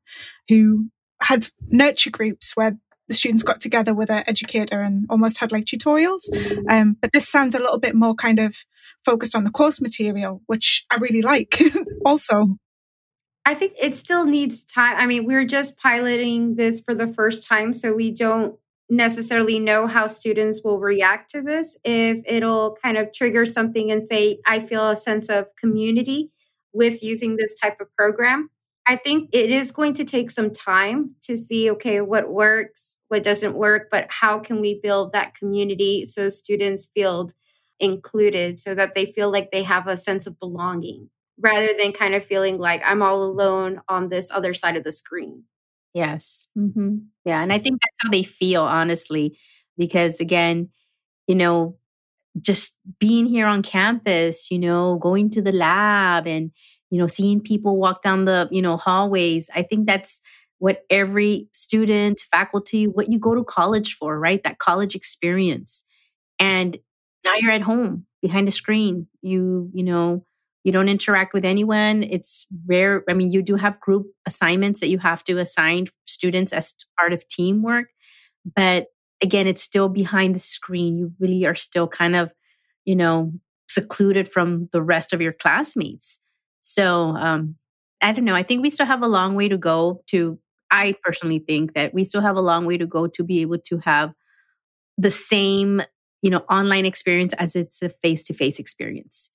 who 0.48 0.90
had 1.20 1.48
nurture 1.68 2.10
groups 2.10 2.52
where 2.54 2.76
the 3.08 3.14
students 3.14 3.42
got 3.42 3.60
together 3.60 3.94
with 3.94 4.10
an 4.10 4.24
educator 4.26 4.80
and 4.80 5.06
almost 5.10 5.38
had 5.38 5.52
like 5.52 5.64
tutorials. 5.64 6.22
Um, 6.68 6.96
but 7.00 7.12
this 7.12 7.28
sounds 7.28 7.54
a 7.54 7.58
little 7.58 7.78
bit 7.78 7.94
more 7.94 8.14
kind 8.14 8.38
of 8.38 8.56
focused 9.04 9.36
on 9.36 9.44
the 9.44 9.50
course 9.50 9.80
material, 9.80 10.42
which 10.46 10.86
I 10.90 10.96
really 10.96 11.22
like 11.22 11.58
also. 12.06 12.56
I 13.46 13.54
think 13.54 13.74
it 13.78 13.94
still 13.94 14.24
needs 14.24 14.64
time. 14.64 14.96
I 14.96 15.06
mean, 15.06 15.26
we're 15.26 15.44
just 15.44 15.76
piloting 15.76 16.56
this 16.56 16.80
for 16.80 16.94
the 16.94 17.06
first 17.06 17.46
time, 17.46 17.74
so 17.74 17.92
we 17.92 18.10
don't 18.10 18.56
necessarily 18.90 19.58
know 19.58 19.86
how 19.86 20.06
students 20.06 20.60
will 20.62 20.78
react 20.78 21.30
to 21.30 21.42
this. 21.42 21.76
If 21.84 22.22
it'll 22.26 22.76
kind 22.82 22.96
of 22.96 23.12
trigger 23.12 23.46
something 23.46 23.90
and 23.90 24.06
say, 24.06 24.40
I 24.46 24.66
feel 24.66 24.90
a 24.90 24.96
sense 24.96 25.28
of 25.28 25.46
community 25.58 26.30
with 26.72 27.02
using 27.02 27.36
this 27.36 27.54
type 27.54 27.80
of 27.80 27.94
program. 27.96 28.50
I 28.86 28.96
think 28.96 29.30
it 29.32 29.48
is 29.48 29.70
going 29.70 29.94
to 29.94 30.04
take 30.04 30.30
some 30.30 30.50
time 30.50 31.14
to 31.22 31.38
see, 31.38 31.70
okay, 31.70 32.02
what 32.02 32.28
works, 32.28 32.98
what 33.08 33.22
doesn't 33.22 33.54
work, 33.54 33.88
but 33.90 34.06
how 34.10 34.38
can 34.38 34.60
we 34.60 34.80
build 34.82 35.12
that 35.12 35.34
community 35.34 36.04
so 36.04 36.28
students 36.28 36.86
feel 36.86 37.30
included 37.80 38.58
so 38.58 38.74
that 38.74 38.94
they 38.94 39.06
feel 39.06 39.32
like 39.32 39.50
they 39.50 39.62
have 39.62 39.86
a 39.86 39.96
sense 39.96 40.26
of 40.26 40.38
belonging 40.38 41.08
rather 41.40 41.70
than 41.78 41.92
kind 41.92 42.14
of 42.14 42.26
feeling 42.26 42.58
like 42.58 42.82
I'm 42.84 43.02
all 43.02 43.22
alone 43.24 43.80
on 43.88 44.08
this 44.08 44.30
other 44.30 44.54
side 44.54 44.76
of 44.76 44.84
the 44.84 44.92
screen. 44.92 45.44
Yes. 45.94 46.48
Mm-hmm. 46.58 46.96
Yeah. 47.24 47.42
And 47.42 47.52
I 47.52 47.58
think 47.58 47.80
that's 47.80 47.96
how 48.02 48.10
they 48.10 48.24
feel, 48.24 48.62
honestly, 48.62 49.38
because 49.78 50.20
again, 50.20 50.70
you 51.28 51.36
know, 51.36 51.78
just 52.40 52.76
being 52.98 53.26
here 53.26 53.46
on 53.46 53.62
campus, 53.62 54.50
you 54.50 54.58
know, 54.58 54.98
going 54.98 55.30
to 55.30 55.42
the 55.42 55.52
lab 55.52 56.26
and, 56.26 56.50
you 56.90 56.98
know, 56.98 57.06
seeing 57.06 57.40
people 57.40 57.76
walk 57.78 58.02
down 58.02 58.24
the, 58.24 58.48
you 58.50 58.62
know, 58.62 58.76
hallways. 58.76 59.48
I 59.54 59.62
think 59.62 59.86
that's 59.86 60.20
what 60.58 60.82
every 60.90 61.48
student, 61.52 62.20
faculty, 62.20 62.86
what 62.86 63.12
you 63.12 63.18
go 63.18 63.34
to 63.34 63.44
college 63.44 63.94
for, 63.94 64.18
right? 64.18 64.42
That 64.42 64.58
college 64.58 64.96
experience. 64.96 65.82
And 66.40 66.78
now 67.24 67.34
you're 67.36 67.52
at 67.52 67.62
home 67.62 68.06
behind 68.22 68.48
a 68.48 68.52
screen. 68.52 69.06
You, 69.22 69.70
you 69.72 69.84
know, 69.84 70.26
you 70.64 70.72
don't 70.72 70.88
interact 70.88 71.34
with 71.34 71.44
anyone. 71.44 72.02
It's 72.02 72.46
rare. 72.66 73.04
I 73.08 73.12
mean, 73.12 73.30
you 73.30 73.42
do 73.42 73.56
have 73.56 73.78
group 73.80 74.06
assignments 74.26 74.80
that 74.80 74.88
you 74.88 74.98
have 74.98 75.22
to 75.24 75.38
assign 75.38 75.86
students 76.06 76.52
as 76.52 76.74
part 76.98 77.12
of 77.12 77.26
teamwork. 77.28 77.88
But 78.56 78.86
again, 79.22 79.46
it's 79.46 79.62
still 79.62 79.88
behind 79.90 80.34
the 80.34 80.40
screen. 80.40 80.98
You 80.98 81.12
really 81.20 81.44
are 81.44 81.54
still 81.54 81.86
kind 81.86 82.16
of, 82.16 82.32
you 82.86 82.96
know, 82.96 83.32
secluded 83.68 84.28
from 84.28 84.68
the 84.72 84.82
rest 84.82 85.12
of 85.12 85.20
your 85.20 85.32
classmates. 85.32 86.18
So, 86.62 87.08
um, 87.16 87.56
I 88.00 88.12
don't 88.12 88.24
know. 88.24 88.34
I 88.34 88.42
think 88.42 88.62
we 88.62 88.70
still 88.70 88.86
have 88.86 89.02
a 89.02 89.08
long 89.08 89.34
way 89.34 89.48
to 89.48 89.58
go 89.58 90.02
to, 90.08 90.38
I 90.70 90.94
personally 91.02 91.38
think 91.38 91.74
that 91.74 91.92
we 91.94 92.04
still 92.04 92.20
have 92.22 92.36
a 92.36 92.42
long 92.42 92.64
way 92.64 92.78
to 92.78 92.86
go 92.86 93.06
to 93.06 93.22
be 93.22 93.42
able 93.42 93.58
to 93.58 93.78
have 93.78 94.12
the 94.96 95.10
same, 95.10 95.82
you 96.22 96.30
know, 96.30 96.44
online 96.50 96.86
experience 96.86 97.34
as 97.34 97.54
it's 97.54 97.82
a 97.82 97.88
face 97.88 98.24
to 98.24 98.34
face 98.34 98.58
experience. 98.58 99.30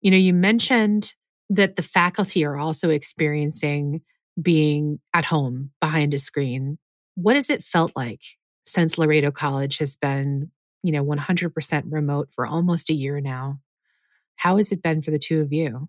You 0.00 0.10
know, 0.10 0.16
you 0.16 0.34
mentioned 0.34 1.14
that 1.50 1.76
the 1.76 1.82
faculty 1.82 2.44
are 2.44 2.56
also 2.56 2.90
experiencing 2.90 4.02
being 4.40 5.00
at 5.14 5.24
home 5.24 5.70
behind 5.80 6.12
a 6.14 6.18
screen. 6.18 6.78
What 7.14 7.36
has 7.36 7.50
it 7.50 7.64
felt 7.64 7.92
like 7.96 8.20
since 8.66 8.98
Laredo 8.98 9.30
College 9.30 9.78
has 9.78 9.96
been, 9.96 10.50
you 10.82 10.92
know, 10.92 11.04
100% 11.04 11.84
remote 11.88 12.28
for 12.32 12.46
almost 12.46 12.90
a 12.90 12.94
year 12.94 13.20
now? 13.20 13.60
How 14.36 14.58
has 14.58 14.72
it 14.72 14.82
been 14.82 15.02
for 15.02 15.10
the 15.10 15.18
two 15.18 15.40
of 15.40 15.52
you? 15.52 15.88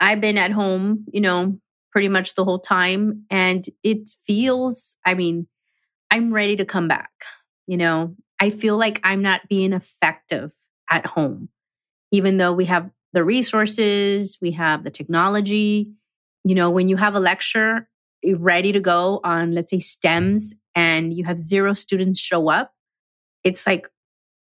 I've 0.00 0.20
been 0.20 0.38
at 0.38 0.52
home, 0.52 1.06
you 1.12 1.20
know, 1.20 1.58
pretty 1.90 2.08
much 2.08 2.34
the 2.34 2.44
whole 2.44 2.60
time. 2.60 3.24
And 3.30 3.64
it 3.82 4.10
feels, 4.26 4.94
I 5.04 5.14
mean, 5.14 5.48
I'm 6.10 6.32
ready 6.32 6.56
to 6.56 6.64
come 6.64 6.88
back. 6.88 7.10
You 7.66 7.76
know, 7.76 8.14
I 8.40 8.50
feel 8.50 8.76
like 8.76 9.00
I'm 9.02 9.22
not 9.22 9.48
being 9.48 9.72
effective 9.72 10.52
at 10.90 11.06
home, 11.06 11.48
even 12.12 12.36
though 12.36 12.52
we 12.52 12.66
have 12.66 12.90
the 13.12 13.24
resources, 13.24 14.38
we 14.40 14.52
have 14.52 14.84
the 14.84 14.90
technology. 14.90 15.90
You 16.44 16.54
know, 16.54 16.70
when 16.70 16.88
you 16.88 16.96
have 16.96 17.14
a 17.14 17.20
lecture 17.20 17.88
ready 18.36 18.72
to 18.72 18.80
go 18.80 19.20
on, 19.24 19.52
let's 19.52 19.70
say, 19.70 19.78
STEMs, 19.78 20.54
and 20.74 21.12
you 21.12 21.24
have 21.24 21.38
zero 21.38 21.74
students 21.74 22.20
show 22.20 22.48
up, 22.48 22.72
it's 23.44 23.66
like, 23.66 23.88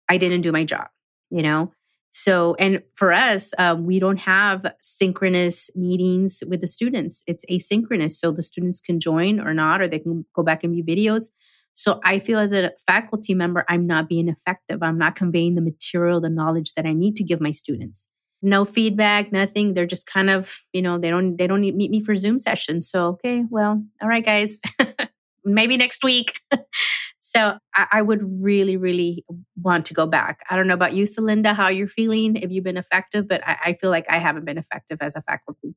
I 0.09 0.17
didn't 0.17 0.41
do 0.41 0.51
my 0.51 0.63
job, 0.63 0.87
you 1.29 1.41
know? 1.41 1.73
So, 2.11 2.55
and 2.57 2.81
for 2.95 3.11
us, 3.11 3.53
uh, 3.57 3.75
we 3.77 3.99
don't 3.99 4.17
have 4.17 4.65
synchronous 4.81 5.69
meetings 5.75 6.43
with 6.47 6.61
the 6.61 6.67
students. 6.67 7.23
It's 7.27 7.45
asynchronous. 7.45 8.11
So 8.13 8.31
the 8.31 8.41
students 8.41 8.79
can 8.79 8.99
join 8.99 9.39
or 9.39 9.53
not, 9.53 9.81
or 9.81 9.87
they 9.87 9.99
can 9.99 10.25
go 10.35 10.41
back 10.41 10.63
and 10.63 10.73
view 10.73 10.83
videos. 10.83 11.27
So 11.75 11.99
I 12.03 12.17
feel 12.17 12.39
as 12.39 12.51
a 12.51 12.71
faculty 12.87 13.35
member, 13.35 13.65
I'm 13.69 13.85
not 13.85 14.09
being 14.09 14.29
effective. 14.29 14.81
I'm 14.81 14.97
not 14.97 15.15
conveying 15.15 15.53
the 15.53 15.61
material, 15.61 16.19
the 16.19 16.29
knowledge 16.29 16.73
that 16.73 16.87
I 16.87 16.93
need 16.93 17.15
to 17.17 17.23
give 17.23 17.39
my 17.39 17.51
students 17.51 18.07
no 18.41 18.65
feedback, 18.65 19.31
nothing. 19.31 19.73
They're 19.73 19.85
just 19.85 20.05
kind 20.05 20.29
of, 20.29 20.61
you 20.73 20.81
know, 20.81 20.97
they 20.97 21.09
don't 21.09 21.37
they 21.37 21.47
don't 21.47 21.61
meet 21.61 21.91
me 21.91 22.01
for 22.01 22.15
Zoom 22.15 22.39
sessions. 22.39 22.89
So 22.89 23.07
okay, 23.07 23.43
well, 23.49 23.83
all 24.01 24.07
right, 24.07 24.25
guys, 24.25 24.61
maybe 25.45 25.77
next 25.77 26.03
week. 26.03 26.39
so 27.19 27.57
I, 27.75 27.87
I, 27.91 28.01
would 28.01 28.21
really, 28.41 28.77
really 28.77 29.25
want 29.61 29.85
to 29.87 29.93
go 29.93 30.05
back. 30.05 30.39
I 30.49 30.55
don't 30.55 30.67
know 30.67 30.73
about 30.73 30.93
you, 30.93 31.05
Celinda, 31.05 31.55
how 31.55 31.67
you're 31.67 31.87
feeling, 31.87 32.35
if 32.35 32.51
you've 32.51 32.63
been 32.63 32.77
effective, 32.77 33.27
but 33.27 33.45
I, 33.45 33.57
I 33.65 33.73
feel 33.73 33.89
like 33.89 34.05
I 34.09 34.17
haven't 34.17 34.45
been 34.45 34.57
effective 34.57 34.99
as 35.01 35.15
a 35.15 35.21
faculty. 35.23 35.75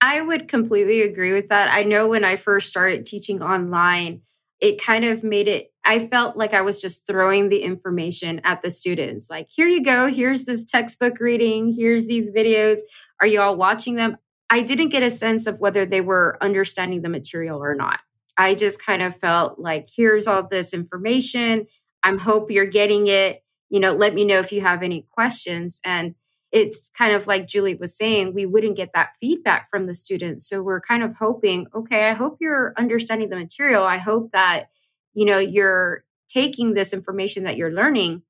I 0.00 0.20
would 0.20 0.48
completely 0.48 1.02
agree 1.02 1.32
with 1.32 1.48
that. 1.48 1.68
I 1.72 1.84
know 1.84 2.08
when 2.08 2.24
I 2.24 2.36
first 2.36 2.68
started 2.68 3.06
teaching 3.06 3.40
online, 3.40 4.22
it 4.62 4.80
kind 4.80 5.04
of 5.04 5.24
made 5.24 5.48
it, 5.48 5.72
I 5.84 6.06
felt 6.06 6.36
like 6.36 6.54
I 6.54 6.60
was 6.60 6.80
just 6.80 7.04
throwing 7.04 7.48
the 7.48 7.62
information 7.62 8.40
at 8.44 8.62
the 8.62 8.70
students. 8.70 9.28
Like, 9.28 9.48
here 9.50 9.66
you 9.66 9.82
go. 9.82 10.06
Here's 10.06 10.44
this 10.44 10.64
textbook 10.64 11.18
reading. 11.18 11.74
Here's 11.76 12.06
these 12.06 12.30
videos. 12.30 12.78
Are 13.20 13.26
you 13.26 13.40
all 13.40 13.56
watching 13.56 13.96
them? 13.96 14.16
I 14.48 14.62
didn't 14.62 14.90
get 14.90 15.02
a 15.02 15.10
sense 15.10 15.48
of 15.48 15.58
whether 15.58 15.84
they 15.84 16.00
were 16.00 16.38
understanding 16.40 17.02
the 17.02 17.08
material 17.08 17.58
or 17.58 17.74
not. 17.74 17.98
I 18.38 18.54
just 18.54 18.80
kind 18.80 19.02
of 19.02 19.16
felt 19.16 19.58
like, 19.58 19.88
here's 19.94 20.28
all 20.28 20.46
this 20.48 20.72
information. 20.72 21.66
I'm 22.04 22.18
hope 22.18 22.50
you're 22.50 22.66
getting 22.66 23.08
it. 23.08 23.42
You 23.68 23.80
know, 23.80 23.94
let 23.94 24.14
me 24.14 24.24
know 24.24 24.38
if 24.38 24.52
you 24.52 24.60
have 24.60 24.84
any 24.84 25.08
questions. 25.10 25.80
And 25.84 26.14
it's 26.52 26.90
kind 26.90 27.14
of 27.14 27.26
like 27.26 27.48
Julie 27.48 27.74
was 27.74 27.96
saying, 27.96 28.34
we 28.34 28.44
wouldn't 28.44 28.76
get 28.76 28.92
that 28.94 29.16
feedback 29.18 29.70
from 29.70 29.86
the 29.86 29.94
students. 29.94 30.46
So 30.46 30.62
we're 30.62 30.82
kind 30.82 31.02
of 31.02 31.14
hoping, 31.16 31.66
okay, 31.74 32.04
I 32.04 32.12
hope 32.12 32.36
you're 32.40 32.74
understanding 32.76 33.30
the 33.30 33.36
material. 33.36 33.84
I 33.84 33.96
hope 33.96 34.32
that, 34.32 34.68
you 35.14 35.24
know, 35.24 35.38
you're 35.38 36.04
taking 36.28 36.74
this 36.74 36.92
information 36.92 37.44
that 37.44 37.56
you're 37.56 37.72
learning 37.72 38.22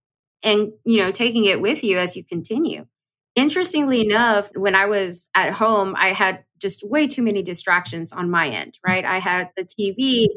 and, 0.43 0.73
you 0.85 0.99
know, 0.99 1.11
taking 1.11 1.45
it 1.45 1.61
with 1.61 1.83
you 1.83 1.99
as 1.99 2.17
you 2.17 2.25
continue. 2.25 2.87
Interestingly 3.35 4.02
enough, 4.02 4.50
when 4.55 4.75
I 4.75 4.87
was 4.87 5.29
at 5.35 5.52
home, 5.52 5.95
I 5.97 6.12
had 6.12 6.45
just 6.62 6.88
way 6.88 7.07
too 7.07 7.23
many 7.23 7.42
distractions 7.42 8.12
on 8.12 8.31
my 8.31 8.49
end, 8.49 8.78
right? 8.87 9.04
I 9.04 9.19
had 9.19 9.50
the 9.57 9.64
TV, 9.64 10.28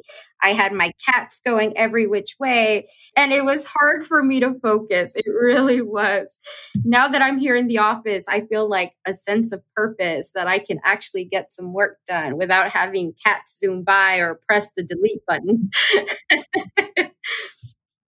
I 0.43 0.53
had 0.53 0.73
my 0.73 0.91
cats 1.05 1.39
going 1.45 1.77
every 1.77 2.07
which 2.07 2.35
way, 2.39 2.89
and 3.15 3.31
it 3.31 3.45
was 3.45 3.65
hard 3.65 4.05
for 4.05 4.21
me 4.23 4.39
to 4.41 4.55
focus. 4.61 5.15
It 5.15 5.25
really 5.27 5.81
was. 5.81 6.39
Now 6.83 7.07
that 7.07 7.21
I'm 7.21 7.37
here 7.37 7.55
in 7.55 7.67
the 7.67 7.77
office, 7.77 8.25
I 8.27 8.41
feel 8.41 8.67
like 8.69 8.93
a 9.07 9.13
sense 9.13 9.51
of 9.53 9.61
purpose 9.75 10.31
that 10.35 10.47
I 10.47 10.59
can 10.59 10.79
actually 10.83 11.25
get 11.25 11.53
some 11.53 11.71
work 11.71 11.99
done 12.07 12.37
without 12.37 12.71
having 12.71 13.13
cats 13.23 13.57
zoom 13.59 13.83
by 13.83 14.17
or 14.17 14.39
press 14.47 14.71
the 14.75 14.83
delete 14.83 15.25
button. 15.25 15.69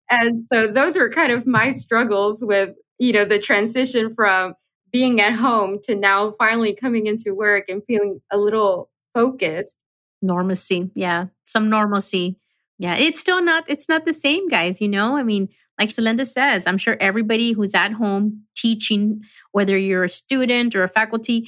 and 0.10 0.46
so 0.46 0.68
those 0.68 0.98
are 0.98 1.10
kind 1.10 1.32
of 1.32 1.48
my 1.48 1.70
struggles 1.70 2.44
with, 2.44 2.72
you 3.00 3.14
know, 3.14 3.26
the 3.26 3.40
transition 3.40 4.14
from 4.14 4.56
being 4.98 5.22
at 5.22 5.34
home 5.34 5.78
to 5.84 5.94
now 5.94 6.34
finally 6.40 6.74
coming 6.74 7.06
into 7.06 7.32
work 7.32 7.66
and 7.70 7.84
feeling 7.86 8.20
a 8.32 8.38
little 8.38 8.90
focused. 9.14 9.76
Normalcy. 10.24 10.90
Yeah. 10.96 11.28
Some 11.46 11.70
normalcy. 11.70 12.40
Yeah. 12.80 12.96
It's 12.96 13.20
still 13.20 13.40
not, 13.40 13.64
it's 13.68 13.88
not 13.88 14.06
the 14.06 14.14
same, 14.14 14.48
guys. 14.48 14.82
You 14.82 14.88
know, 14.88 15.16
I 15.16 15.22
mean, 15.22 15.50
like 15.80 15.90
Celinda 15.90 16.26
says, 16.26 16.66
I'm 16.66 16.80
sure 16.80 16.98
everybody 17.00 17.52
who's 17.52 17.76
at 17.76 17.92
home 17.92 18.46
teaching, 18.56 19.22
whether 19.52 19.78
you're 19.78 20.06
a 20.06 20.10
student 20.10 20.76
or 20.76 20.82
a 20.82 20.90
faculty, 20.90 21.48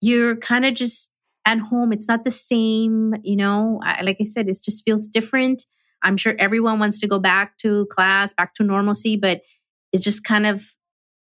you're 0.00 0.34
kind 0.34 0.64
of 0.64 0.74
just 0.74 1.12
at 1.46 1.60
home. 1.60 1.92
It's 1.92 2.08
not 2.08 2.24
the 2.24 2.32
same, 2.32 3.14
you 3.22 3.36
know, 3.36 3.80
I, 3.84 4.02
like 4.02 4.16
I 4.20 4.24
said, 4.24 4.48
it 4.48 4.58
just 4.60 4.84
feels 4.84 5.06
different. 5.06 5.66
I'm 6.02 6.16
sure 6.16 6.34
everyone 6.36 6.80
wants 6.80 6.98
to 6.98 7.06
go 7.06 7.20
back 7.20 7.58
to 7.58 7.86
class, 7.92 8.32
back 8.32 8.54
to 8.54 8.64
normalcy, 8.64 9.16
but 9.16 9.42
it 9.92 9.98
just 9.98 10.24
kind 10.24 10.46
of, 10.46 10.64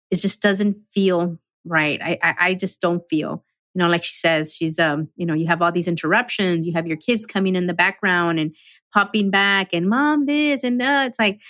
it 0.09 0.19
just 0.19 0.41
doesn't 0.41 0.77
feel 0.87 1.37
right. 1.65 2.01
I, 2.01 2.17
I, 2.21 2.35
I 2.39 2.53
just 2.53 2.81
don't 2.81 3.03
feel, 3.09 3.43
you 3.73 3.79
know, 3.79 3.89
like 3.89 4.03
she 4.03 4.15
says, 4.15 4.55
she's, 4.55 4.79
um, 4.79 5.09
you 5.15 5.25
know, 5.25 5.33
you 5.33 5.47
have 5.47 5.61
all 5.61 5.71
these 5.71 5.87
interruptions. 5.87 6.65
You 6.65 6.73
have 6.73 6.87
your 6.87 6.97
kids 6.97 7.25
coming 7.25 7.55
in 7.55 7.67
the 7.67 7.73
background 7.73 8.39
and 8.39 8.55
popping 8.93 9.31
back, 9.31 9.69
and 9.73 9.89
mom 9.89 10.25
this 10.25 10.63
and 10.63 10.81
uh, 10.81 11.05
it's 11.07 11.19
like 11.19 11.41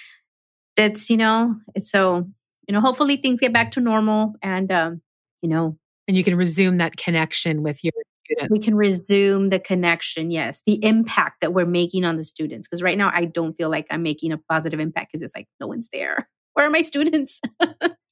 that's, 0.75 1.09
you 1.09 1.17
know, 1.17 1.55
it's 1.75 1.91
so, 1.91 2.27
you 2.67 2.73
know, 2.73 2.81
hopefully 2.81 3.17
things 3.17 3.39
get 3.39 3.53
back 3.53 3.71
to 3.71 3.79
normal, 3.79 4.33
and 4.41 4.71
um, 4.71 5.01
you 5.41 5.49
know, 5.49 5.77
and 6.07 6.17
you 6.17 6.23
can 6.23 6.35
resume 6.35 6.77
that 6.77 6.97
connection 6.97 7.61
with 7.63 7.83
your 7.83 7.93
students. 8.25 8.51
We 8.51 8.59
can 8.59 8.75
resume 8.75 9.49
the 9.49 9.59
connection, 9.59 10.31
yes, 10.31 10.61
the 10.65 10.83
impact 10.83 11.41
that 11.41 11.53
we're 11.53 11.65
making 11.65 12.05
on 12.05 12.17
the 12.17 12.23
students. 12.23 12.67
Because 12.67 12.81
right 12.81 12.97
now, 12.97 13.11
I 13.13 13.25
don't 13.25 13.53
feel 13.53 13.69
like 13.69 13.87
I'm 13.89 14.03
making 14.03 14.31
a 14.31 14.37
positive 14.37 14.79
impact 14.79 15.11
because 15.11 15.21
it's 15.21 15.35
like 15.35 15.47
no 15.59 15.67
one's 15.67 15.89
there. 15.89 16.27
Where 16.53 16.65
are 16.65 16.71
my 16.71 16.81
students? 16.81 17.41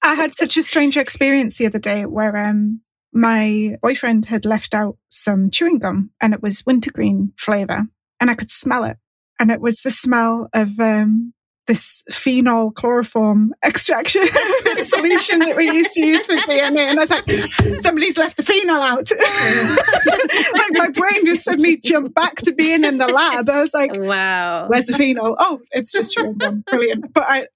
I 0.03 0.15
had 0.15 0.35
such 0.35 0.57
a 0.57 0.63
strange 0.63 0.97
experience 0.97 1.57
the 1.57 1.65
other 1.65 1.79
day 1.79 2.05
where 2.05 2.35
um 2.35 2.81
my 3.13 3.77
boyfriend 3.81 4.25
had 4.25 4.45
left 4.45 4.73
out 4.73 4.97
some 5.09 5.51
chewing 5.51 5.79
gum 5.79 6.09
and 6.19 6.33
it 6.33 6.41
was 6.41 6.65
wintergreen 6.65 7.31
flavor 7.37 7.83
and 8.19 8.31
I 8.31 8.35
could 8.35 8.49
smell 8.49 8.85
it. 8.85 8.97
And 9.39 9.51
it 9.51 9.61
was 9.61 9.81
the 9.81 9.91
smell 9.91 10.47
of 10.53 10.79
um, 10.79 11.33
this 11.67 12.03
phenol 12.09 12.71
chloroform 12.71 13.53
extraction 13.65 14.21
solution 14.83 15.39
that 15.39 15.55
we 15.57 15.65
used 15.65 15.93
to 15.93 16.05
use 16.05 16.25
for 16.25 16.35
DNA. 16.35 16.79
And 16.79 16.99
I 16.99 17.03
was 17.03 17.09
like, 17.09 17.27
somebody's 17.81 18.17
left 18.17 18.37
the 18.37 18.43
phenol 18.43 18.81
out. 18.81 19.09
like 20.53 20.71
my 20.71 20.89
brain 20.89 21.25
just 21.25 21.43
suddenly 21.43 21.77
jumped 21.77 22.15
back 22.15 22.37
to 22.37 22.53
being 22.53 22.83
in 22.83 22.97
the 22.97 23.07
lab. 23.07 23.49
I 23.49 23.61
was 23.61 23.73
like, 23.73 23.91
wow, 23.95 24.67
where's 24.69 24.85
the 24.85 24.97
phenol? 24.97 25.35
Oh, 25.37 25.59
it's 25.71 25.91
just 25.91 26.13
chewing 26.13 26.35
gum. 26.35 26.63
Brilliant. 26.65 27.13
But 27.13 27.25
I, 27.27 27.47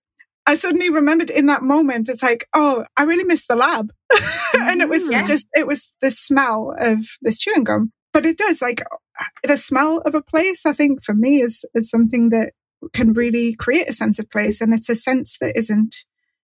I 0.48 0.56
suddenly 0.56 0.90
remembered 0.90 1.30
in 1.30 1.48
that 1.48 1.62
moment, 1.62 2.08
it's 2.08 2.24
like, 2.24 2.48
oh, 2.54 2.86
I 2.96 3.04
really 3.04 3.26
missed 3.26 3.50
the 3.50 3.58
lab. 3.58 3.92
and 4.58 4.82
it 4.82 4.88
was 4.88 5.04
mm-hmm. 5.04 5.12
yeah. 5.12 5.24
just, 5.24 5.46
it 5.54 5.68
was 5.68 5.92
the 6.02 6.10
smell 6.10 6.74
of 6.80 7.06
this 7.22 7.38
chewing 7.38 7.66
gum. 7.66 7.92
But 8.14 8.26
it 8.26 8.38
does 8.38 8.62
like 8.62 8.82
the 9.44 9.58
smell 9.58 9.98
of 10.06 10.16
a 10.16 10.22
place, 10.22 10.66
I 10.66 10.72
think 10.72 11.04
for 11.04 11.14
me 11.14 11.42
is, 11.42 11.66
is 11.74 11.90
something 11.90 12.30
that 12.30 12.54
can 12.94 13.12
really 13.12 13.56
create 13.56 13.90
a 13.90 13.94
sense 13.94 14.20
of 14.20 14.30
place. 14.30 14.62
And 14.62 14.74
it's 14.74 14.88
a 14.88 14.96
sense 14.96 15.38
that 15.42 15.58
isn't, 15.58 15.98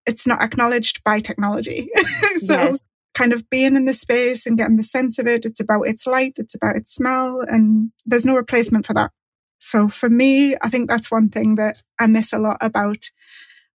it's 0.08 0.26
not 0.26 0.42
acknowledged 0.42 1.04
by 1.04 1.20
technology. 1.20 1.92
so 2.40 2.54
yes. 2.56 2.80
kind 3.14 3.34
of 3.34 3.48
being 3.52 3.76
in 3.76 3.86
the 3.86 3.94
space 3.94 4.48
and 4.48 4.58
getting 4.58 4.78
the 4.78 4.84
sense 4.84 5.20
of 5.20 5.28
it, 5.28 5.46
it's 5.46 5.60
about 5.60 5.84
its 5.84 6.08
light, 6.08 6.34
it's 6.38 6.56
about 6.56 6.76
its 6.76 6.96
smell, 6.96 7.42
and 7.42 7.92
there's 8.08 8.26
no 8.26 8.36
replacement 8.36 8.88
for 8.88 8.96
that. 8.96 9.12
So 9.60 9.90
for 9.90 10.10
me, 10.10 10.56
I 10.64 10.70
think 10.70 10.90
that's 10.90 11.12
one 11.12 11.30
thing 11.30 11.54
that 11.56 11.84
I 12.00 12.08
miss 12.08 12.34
a 12.34 12.40
lot 12.40 12.58
about 12.62 13.12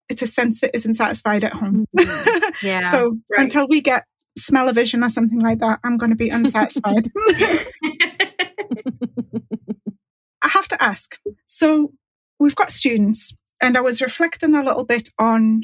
it's 0.10 0.22
a 0.22 0.28
sense 0.28 0.62
that 0.62 0.76
isn't 0.76 0.96
satisfied 0.96 1.44
at 1.44 1.54
home. 1.54 1.86
Mm-hmm. 1.98 2.42
Yeah. 2.66 2.90
so 2.90 3.18
right. 3.32 3.42
until 3.42 3.68
we 3.68 3.82
get 3.82 4.06
Smell-O-Vision 4.38 5.04
or 5.04 5.10
something 5.10 5.40
like 5.40 5.60
that, 5.60 5.80
I'm 5.84 5.98
going 5.98 6.12
to 6.12 6.16
be 6.16 6.30
unsatisfied. 6.30 7.12
I 10.42 10.48
have 10.48 10.68
to 10.70 10.82
ask. 10.82 11.18
So 11.48 11.92
we've 12.40 12.56
got 12.56 12.72
students, 12.72 13.36
and 13.62 13.78
I 13.78 13.82
was 13.82 14.02
reflecting 14.02 14.56
a 14.56 14.64
little 14.64 14.86
bit 14.86 15.10
on 15.20 15.64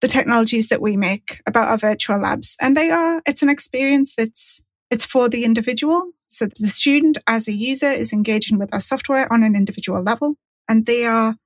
the 0.00 0.08
technologies 0.08 0.68
that 0.68 0.80
we 0.80 0.96
make 0.96 1.40
about 1.46 1.68
our 1.68 1.78
virtual 1.78 2.18
labs, 2.18 2.56
and 2.60 2.76
they 2.76 2.90
are 2.90 3.22
it's 3.26 3.42
an 3.42 3.48
experience 3.48 4.14
that's 4.14 4.62
it's 4.90 5.04
for 5.04 5.28
the 5.28 5.44
individual. 5.44 6.10
So 6.28 6.46
the 6.46 6.68
student 6.68 7.18
as 7.26 7.48
a 7.48 7.54
user 7.54 7.90
is 7.90 8.12
engaging 8.12 8.58
with 8.58 8.72
our 8.72 8.80
software 8.80 9.32
on 9.32 9.42
an 9.42 9.54
individual 9.56 10.02
level, 10.02 10.36
and 10.68 10.86
they 10.86 11.06
are 11.06 11.36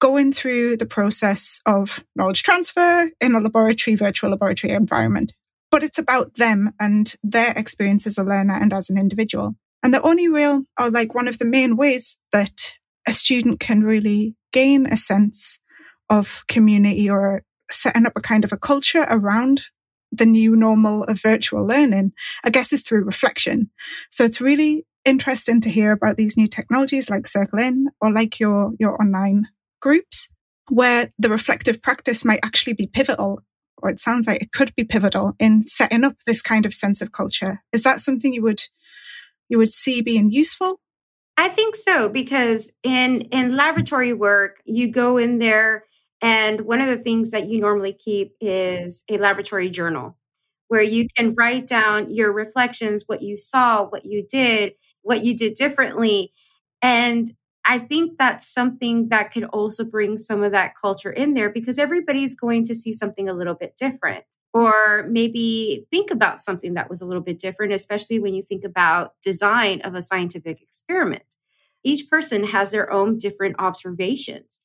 going 0.00 0.32
through 0.32 0.76
the 0.76 0.86
process 0.86 1.60
of 1.66 2.04
knowledge 2.14 2.42
transfer 2.42 3.10
in 3.20 3.34
a 3.34 3.40
laboratory, 3.40 3.96
virtual 3.96 4.30
laboratory 4.30 4.72
environment. 4.72 5.32
But 5.70 5.82
it's 5.82 5.98
about 5.98 6.34
them 6.34 6.72
and 6.80 7.14
their 7.22 7.52
experience 7.56 8.06
as 8.06 8.16
a 8.16 8.24
learner 8.24 8.54
and 8.54 8.72
as 8.72 8.88
an 8.88 8.98
individual. 8.98 9.56
And 9.82 9.92
the 9.92 10.02
only 10.02 10.28
real, 10.28 10.62
or 10.78 10.90
like 10.90 11.14
one 11.14 11.28
of 11.28 11.38
the 11.38 11.44
main 11.44 11.76
ways 11.76 12.16
that 12.32 12.74
a 13.06 13.12
student 13.12 13.60
can 13.60 13.82
really 13.82 14.34
gain 14.52 14.86
a 14.86 14.96
sense 14.96 15.58
of 16.10 16.44
community 16.48 17.08
or 17.08 17.42
setting 17.70 18.06
up 18.06 18.14
a 18.16 18.20
kind 18.20 18.44
of 18.44 18.52
a 18.52 18.56
culture 18.56 19.06
around 19.10 19.62
the 20.10 20.26
new 20.26 20.56
normal 20.56 21.04
of 21.04 21.20
virtual 21.20 21.66
learning, 21.66 22.12
I 22.42 22.50
guess 22.50 22.72
is 22.72 22.82
through 22.82 23.04
reflection. 23.04 23.70
So 24.10 24.24
it's 24.24 24.40
really 24.40 24.86
interesting 25.04 25.60
to 25.60 25.70
hear 25.70 25.92
about 25.92 26.16
these 26.16 26.36
new 26.36 26.46
technologies 26.46 27.10
like 27.10 27.26
Circle 27.26 27.58
In 27.58 27.88
or 28.00 28.12
like 28.12 28.40
your, 28.40 28.72
your 28.78 29.00
online 29.00 29.48
groups 29.80 30.28
where 30.68 31.12
the 31.18 31.30
reflective 31.30 31.80
practice 31.80 32.24
might 32.24 32.40
actually 32.42 32.74
be 32.74 32.86
pivotal 32.86 33.42
or 33.82 33.90
it 33.90 34.00
sounds 34.00 34.26
like 34.26 34.42
it 34.42 34.52
could 34.52 34.74
be 34.74 34.84
pivotal 34.84 35.34
in 35.38 35.62
setting 35.62 36.04
up 36.04 36.16
this 36.26 36.42
kind 36.42 36.66
of 36.66 36.74
sense 36.74 37.00
of 37.00 37.12
culture. 37.12 37.62
Is 37.72 37.82
that 37.84 38.00
something 38.00 38.32
you 38.32 38.42
would 38.42 38.62
you 39.48 39.58
would 39.58 39.72
see 39.72 40.02
being 40.02 40.30
useful? 40.30 40.80
I 41.36 41.48
think 41.48 41.76
so 41.76 42.08
because 42.08 42.72
in 42.82 43.22
in 43.30 43.56
laboratory 43.56 44.12
work 44.12 44.60
you 44.64 44.90
go 44.90 45.16
in 45.16 45.38
there 45.38 45.84
and 46.20 46.62
one 46.62 46.80
of 46.80 46.88
the 46.88 47.02
things 47.02 47.30
that 47.30 47.48
you 47.48 47.60
normally 47.60 47.92
keep 47.92 48.34
is 48.40 49.04
a 49.08 49.18
laboratory 49.18 49.70
journal 49.70 50.16
where 50.66 50.82
you 50.82 51.06
can 51.16 51.34
write 51.34 51.66
down 51.66 52.10
your 52.10 52.32
reflections 52.32 53.04
what 53.06 53.22
you 53.22 53.36
saw 53.36 53.84
what 53.84 54.04
you 54.04 54.26
did 54.28 54.72
what 55.02 55.24
you 55.24 55.36
did 55.36 55.54
differently 55.54 56.32
and 56.82 57.32
I 57.70 57.78
think 57.78 58.16
that's 58.18 58.48
something 58.52 59.10
that 59.10 59.30
could 59.30 59.44
also 59.44 59.84
bring 59.84 60.16
some 60.16 60.42
of 60.42 60.52
that 60.52 60.72
culture 60.80 61.12
in 61.12 61.34
there 61.34 61.50
because 61.50 61.78
everybody's 61.78 62.34
going 62.34 62.64
to 62.64 62.74
see 62.74 62.94
something 62.94 63.28
a 63.28 63.34
little 63.34 63.54
bit 63.54 63.76
different 63.76 64.24
or 64.54 65.06
maybe 65.10 65.86
think 65.90 66.10
about 66.10 66.40
something 66.40 66.72
that 66.74 66.88
was 66.88 67.02
a 67.02 67.04
little 67.04 67.22
bit 67.22 67.38
different, 67.38 67.74
especially 67.74 68.18
when 68.18 68.32
you 68.32 68.42
think 68.42 68.64
about 68.64 69.12
design 69.20 69.82
of 69.82 69.94
a 69.94 70.00
scientific 70.00 70.62
experiment. 70.62 71.24
Each 71.84 72.08
person 72.08 72.44
has 72.44 72.70
their 72.70 72.90
own 72.90 73.18
different 73.18 73.56
observations. 73.58 74.62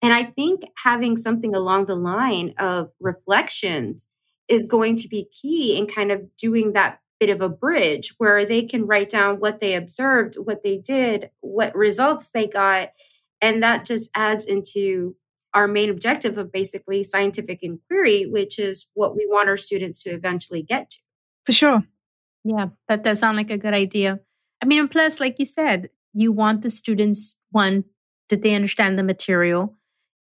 And 0.00 0.14
I 0.14 0.24
think 0.24 0.62
having 0.82 1.18
something 1.18 1.54
along 1.54 1.84
the 1.84 1.94
line 1.94 2.54
of 2.56 2.90
reflections 3.00 4.08
is 4.48 4.66
going 4.66 4.96
to 4.96 5.08
be 5.08 5.28
key 5.30 5.76
in 5.76 5.86
kind 5.86 6.10
of 6.10 6.34
doing 6.36 6.72
that 6.72 7.00
bit 7.18 7.30
of 7.30 7.40
a 7.40 7.48
bridge 7.48 8.14
where 8.18 8.44
they 8.44 8.62
can 8.62 8.86
write 8.86 9.10
down 9.10 9.36
what 9.36 9.60
they 9.60 9.74
observed, 9.74 10.36
what 10.36 10.62
they 10.62 10.78
did, 10.78 11.30
what 11.40 11.74
results 11.74 12.30
they 12.30 12.46
got. 12.46 12.90
And 13.40 13.62
that 13.62 13.84
just 13.84 14.10
adds 14.14 14.46
into 14.46 15.16
our 15.54 15.66
main 15.66 15.88
objective 15.88 16.36
of 16.36 16.52
basically 16.52 17.02
scientific 17.02 17.62
inquiry, 17.62 18.26
which 18.26 18.58
is 18.58 18.90
what 18.94 19.16
we 19.16 19.26
want 19.26 19.48
our 19.48 19.56
students 19.56 20.02
to 20.02 20.10
eventually 20.10 20.62
get 20.62 20.90
to. 20.90 20.98
For 21.46 21.52
sure. 21.52 21.82
Yeah, 22.44 22.66
that 22.88 23.02
does 23.02 23.20
sound 23.20 23.36
like 23.36 23.50
a 23.50 23.58
good 23.58 23.74
idea. 23.74 24.20
I 24.62 24.66
mean, 24.66 24.80
and 24.80 24.90
plus, 24.90 25.18
like 25.18 25.38
you 25.38 25.46
said, 25.46 25.90
you 26.12 26.32
want 26.32 26.62
the 26.62 26.70
students, 26.70 27.36
one, 27.50 27.84
did 28.28 28.42
they 28.42 28.54
understand 28.54 28.98
the 28.98 29.02
material? 29.02 29.76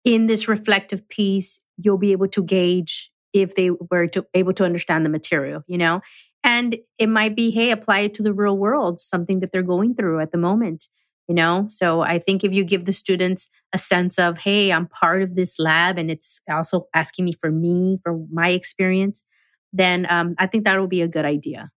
In 0.06 0.28
this 0.28 0.48
reflective 0.48 1.08
piece, 1.10 1.60
you'll 1.78 1.98
be 1.98 2.12
able 2.12 2.28
to 2.30 2.44
gauge 2.44 3.12
if 3.34 3.56
they 3.56 3.72
were 3.72 4.08
to, 4.08 4.26
able 4.34 4.54
to 4.54 4.66
understand 4.66 5.06
the 5.06 5.10
material, 5.10 5.64
you 5.68 5.78
know? 5.78 6.02
And 6.44 6.78
it 6.98 7.08
might 7.08 7.36
be, 7.36 7.52
hey, 7.52 7.72
apply 7.72 8.02
it 8.02 8.14
to 8.16 8.24
the 8.24 8.34
real 8.34 8.58
world, 8.58 9.00
something 9.00 9.40
that 9.40 9.52
they're 9.52 9.64
going 9.64 9.96
through 9.96 10.20
at 10.20 10.32
the 10.32 10.38
moment, 10.38 10.88
you 11.28 11.36
know? 11.36 11.68
So 11.70 12.02
I 12.02 12.20
think 12.20 12.44
if 12.44 12.52
you 12.52 12.66
give 12.66 12.86
the 12.86 12.94
students 12.94 13.50
a 13.72 13.78
sense 13.78 14.20
of, 14.20 14.38
hey, 14.38 14.72
I'm 14.72 14.88
part 14.88 15.22
of 15.22 15.36
this 15.36 15.58
lab 15.58 15.98
and 15.98 16.12
it's 16.12 16.42
also 16.50 16.88
asking 16.94 17.26
me 17.26 17.34
for 17.40 17.50
me, 17.50 18.00
for 18.04 18.20
my 18.32 18.50
experience, 18.50 19.24
then 19.72 20.06
um, 20.10 20.36
I 20.38 20.48
think 20.48 20.66
that 20.66 20.78
will 20.78 20.88
be 20.88 21.02
a 21.02 21.08
good 21.08 21.26
idea. 21.26 21.72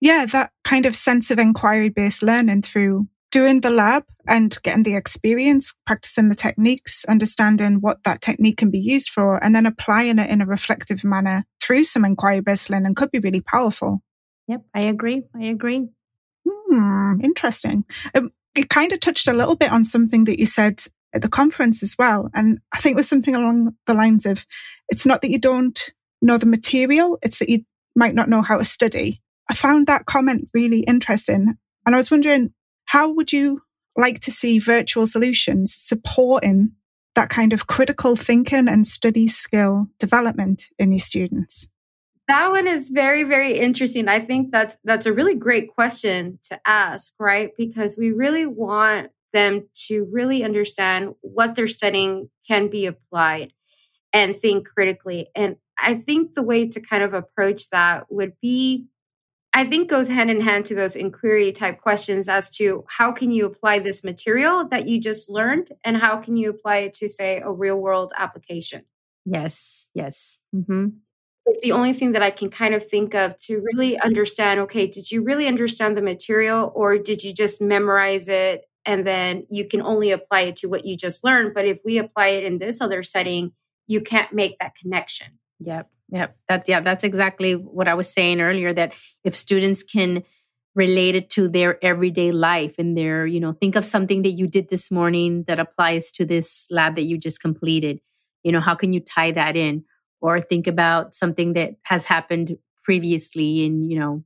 Yeah, 0.00 0.26
that 0.26 0.52
kind 0.64 0.86
of 0.86 0.96
sense 0.96 1.30
of 1.30 1.38
inquiry 1.38 1.88
based 1.88 2.22
learning 2.22 2.62
through 2.62 3.08
doing 3.30 3.60
the 3.60 3.70
lab 3.70 4.04
and 4.26 4.56
getting 4.62 4.82
the 4.82 4.94
experience, 4.94 5.74
practicing 5.86 6.28
the 6.28 6.34
techniques, 6.34 7.04
understanding 7.06 7.76
what 7.80 8.02
that 8.04 8.20
technique 8.20 8.56
can 8.56 8.70
be 8.70 8.78
used 8.78 9.10
for, 9.10 9.42
and 9.42 9.54
then 9.54 9.66
applying 9.66 10.18
it 10.18 10.30
in 10.30 10.40
a 10.40 10.46
reflective 10.46 11.04
manner 11.04 11.44
through 11.62 11.84
some 11.84 12.04
inquiry 12.04 12.40
based 12.40 12.70
learning 12.70 12.94
could 12.94 13.10
be 13.10 13.18
really 13.18 13.40
powerful. 13.40 14.02
Yep, 14.46 14.62
I 14.74 14.80
agree. 14.82 15.24
I 15.34 15.44
agree. 15.44 15.88
Hmm, 16.48 17.20
interesting. 17.22 17.84
Um, 18.14 18.30
it 18.54 18.70
kind 18.70 18.92
of 18.92 19.00
touched 19.00 19.28
a 19.28 19.32
little 19.32 19.56
bit 19.56 19.70
on 19.70 19.84
something 19.84 20.24
that 20.24 20.38
you 20.38 20.46
said 20.46 20.82
at 21.14 21.22
the 21.22 21.28
conference 21.28 21.82
as 21.82 21.96
well. 21.98 22.30
And 22.34 22.58
I 22.72 22.78
think 22.78 22.94
it 22.94 22.96
was 22.96 23.08
something 23.08 23.36
along 23.36 23.74
the 23.86 23.94
lines 23.94 24.26
of 24.26 24.44
it's 24.88 25.06
not 25.06 25.22
that 25.22 25.30
you 25.30 25.38
don't 25.38 25.78
know 26.20 26.38
the 26.38 26.46
material, 26.46 27.18
it's 27.22 27.38
that 27.38 27.48
you 27.48 27.60
might 27.94 28.14
not 28.14 28.28
know 28.28 28.42
how 28.42 28.58
to 28.58 28.64
study. 28.64 29.20
I 29.50 29.54
found 29.54 29.86
that 29.86 30.06
comment 30.06 30.50
really 30.54 30.80
interesting. 30.80 31.54
And 31.86 31.94
I 31.94 31.98
was 31.98 32.10
wondering, 32.10 32.52
how 32.88 33.12
would 33.12 33.32
you 33.32 33.60
like 33.96 34.20
to 34.20 34.30
see 34.30 34.58
virtual 34.58 35.06
solutions 35.06 35.74
supporting 35.74 36.72
that 37.14 37.28
kind 37.28 37.52
of 37.52 37.66
critical 37.66 38.16
thinking 38.16 38.66
and 38.66 38.86
study 38.86 39.28
skill 39.28 39.88
development 39.98 40.64
in 40.78 40.92
your 40.92 40.98
students? 40.98 41.66
That 42.28 42.50
one 42.50 42.66
is 42.66 42.88
very, 42.88 43.24
very 43.24 43.58
interesting. 43.58 44.08
I 44.08 44.20
think 44.20 44.52
that's 44.52 44.76
that's 44.84 45.06
a 45.06 45.12
really 45.12 45.34
great 45.34 45.68
question 45.74 46.38
to 46.44 46.58
ask, 46.66 47.12
right? 47.18 47.50
Because 47.58 47.96
we 47.98 48.10
really 48.10 48.46
want 48.46 49.10
them 49.34 49.68
to 49.88 50.06
really 50.10 50.42
understand 50.42 51.14
what 51.20 51.54
they're 51.54 51.66
studying 51.66 52.30
can 52.46 52.68
be 52.68 52.86
applied 52.86 53.52
and 54.14 54.34
think 54.34 54.66
critically. 54.66 55.28
And 55.34 55.56
I 55.78 55.94
think 55.94 56.32
the 56.32 56.42
way 56.42 56.68
to 56.68 56.80
kind 56.80 57.02
of 57.02 57.12
approach 57.12 57.68
that 57.70 58.06
would 58.08 58.32
be 58.40 58.86
I 59.58 59.64
think 59.64 59.90
goes 59.90 60.08
hand 60.08 60.30
in 60.30 60.40
hand 60.40 60.66
to 60.66 60.76
those 60.76 60.94
inquiry 60.94 61.50
type 61.50 61.80
questions 61.80 62.28
as 62.28 62.48
to 62.50 62.84
how 62.86 63.10
can 63.10 63.32
you 63.32 63.44
apply 63.44 63.80
this 63.80 64.04
material 64.04 64.68
that 64.68 64.86
you 64.86 65.00
just 65.00 65.28
learned 65.28 65.72
and 65.82 65.96
how 65.96 66.18
can 66.18 66.36
you 66.36 66.48
apply 66.48 66.76
it 66.76 66.92
to 66.92 67.08
say 67.08 67.40
a 67.40 67.50
real 67.50 67.76
world 67.76 68.12
application? 68.16 68.84
Yes 69.24 69.88
yes. 69.94 70.38
Mm-hmm. 70.54 70.90
it's 71.46 71.60
the 71.64 71.72
only 71.72 71.92
thing 71.92 72.12
that 72.12 72.22
i 72.22 72.30
can 72.30 72.50
kind 72.50 72.72
of 72.72 72.88
think 72.88 73.16
of 73.16 73.36
to 73.40 73.60
really 73.72 73.98
understand 73.98 74.60
okay 74.60 74.86
did 74.86 75.10
you 75.10 75.24
really 75.24 75.48
understand 75.48 75.96
the 75.96 76.02
material 76.02 76.70
or 76.76 76.96
did 76.96 77.24
you 77.24 77.32
just 77.32 77.60
memorize 77.60 78.28
it 78.28 78.64
and 78.86 79.04
then 79.04 79.44
you 79.50 79.66
can 79.66 79.82
only 79.82 80.12
apply 80.12 80.42
it 80.42 80.56
to 80.56 80.68
what 80.68 80.86
you 80.86 80.96
just 80.96 81.24
learned? 81.24 81.52
But 81.52 81.66
if 81.66 81.80
we 81.84 81.98
apply 81.98 82.28
it 82.28 82.44
in 82.44 82.58
this 82.58 82.80
other 82.80 83.02
setting 83.02 83.50
you 83.88 84.02
can't 84.02 84.32
make 84.32 84.56
that 84.60 84.76
connection. 84.76 85.40
Yep 85.58 85.90
Yeah, 86.10 86.28
that 86.48 86.64
yeah, 86.68 86.80
that's 86.80 87.04
exactly 87.04 87.54
what 87.54 87.88
I 87.88 87.94
was 87.94 88.10
saying 88.10 88.40
earlier. 88.40 88.72
That 88.72 88.92
if 89.24 89.36
students 89.36 89.82
can 89.82 90.24
relate 90.74 91.14
it 91.14 91.28
to 91.30 91.48
their 91.48 91.82
everyday 91.84 92.30
life 92.30 92.76
and 92.78 92.96
their, 92.96 93.26
you 93.26 93.40
know, 93.40 93.52
think 93.52 93.74
of 93.76 93.84
something 93.84 94.22
that 94.22 94.30
you 94.30 94.46
did 94.46 94.68
this 94.70 94.90
morning 94.90 95.44
that 95.48 95.58
applies 95.58 96.12
to 96.12 96.24
this 96.24 96.66
lab 96.70 96.94
that 96.94 97.02
you 97.02 97.18
just 97.18 97.40
completed. 97.40 98.00
You 98.44 98.52
know, 98.52 98.60
how 98.60 98.74
can 98.74 98.92
you 98.92 99.00
tie 99.00 99.32
that 99.32 99.56
in? 99.56 99.84
Or 100.20 100.40
think 100.40 100.66
about 100.66 101.14
something 101.14 101.52
that 101.54 101.74
has 101.82 102.04
happened 102.04 102.56
previously 102.84 103.64
and, 103.66 103.88
you 103.90 103.98
know, 103.98 104.24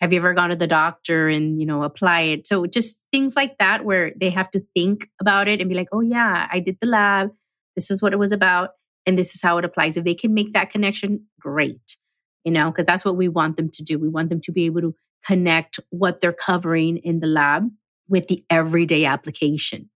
have 0.00 0.12
you 0.12 0.18
ever 0.18 0.34
gone 0.34 0.50
to 0.50 0.56
the 0.56 0.66
doctor 0.66 1.28
and, 1.28 1.60
you 1.60 1.66
know, 1.66 1.82
apply 1.82 2.22
it? 2.22 2.46
So 2.46 2.66
just 2.66 3.00
things 3.12 3.34
like 3.36 3.58
that 3.58 3.84
where 3.84 4.12
they 4.16 4.30
have 4.30 4.50
to 4.52 4.64
think 4.74 5.08
about 5.20 5.48
it 5.48 5.60
and 5.60 5.68
be 5.68 5.76
like, 5.76 5.88
oh 5.92 6.00
yeah, 6.00 6.48
I 6.50 6.60
did 6.60 6.78
the 6.80 6.88
lab. 6.88 7.30
This 7.74 7.90
is 7.90 8.00
what 8.00 8.12
it 8.12 8.18
was 8.18 8.32
about 8.32 8.70
and 9.08 9.18
this 9.18 9.34
is 9.34 9.40
how 9.40 9.56
it 9.56 9.64
applies. 9.64 9.96
If 9.96 10.04
they 10.04 10.14
can 10.14 10.34
make 10.34 10.52
that 10.52 10.68
connection, 10.68 11.26
great. 11.40 11.96
You 12.44 12.52
know, 12.52 12.70
because 12.70 12.84
that's 12.84 13.06
what 13.06 13.16
we 13.16 13.28
want 13.28 13.56
them 13.56 13.70
to 13.70 13.82
do. 13.82 13.98
We 13.98 14.08
want 14.08 14.28
them 14.28 14.42
to 14.42 14.52
be 14.52 14.66
able 14.66 14.82
to 14.82 14.94
connect 15.26 15.80
what 15.88 16.20
they're 16.20 16.32
covering 16.32 16.98
in 16.98 17.20
the 17.20 17.26
lab 17.26 17.68
with 18.06 18.28
the 18.28 18.44
everyday 18.50 19.06
application, 19.06 19.88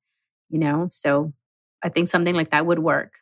you 0.49 0.59
know? 0.59 0.89
So 0.91 1.35
I 1.83 1.91
think 1.91 2.09
something 2.09 2.35
like 2.35 2.51
that 2.51 2.65
would 2.65 2.79
work. 2.79 3.13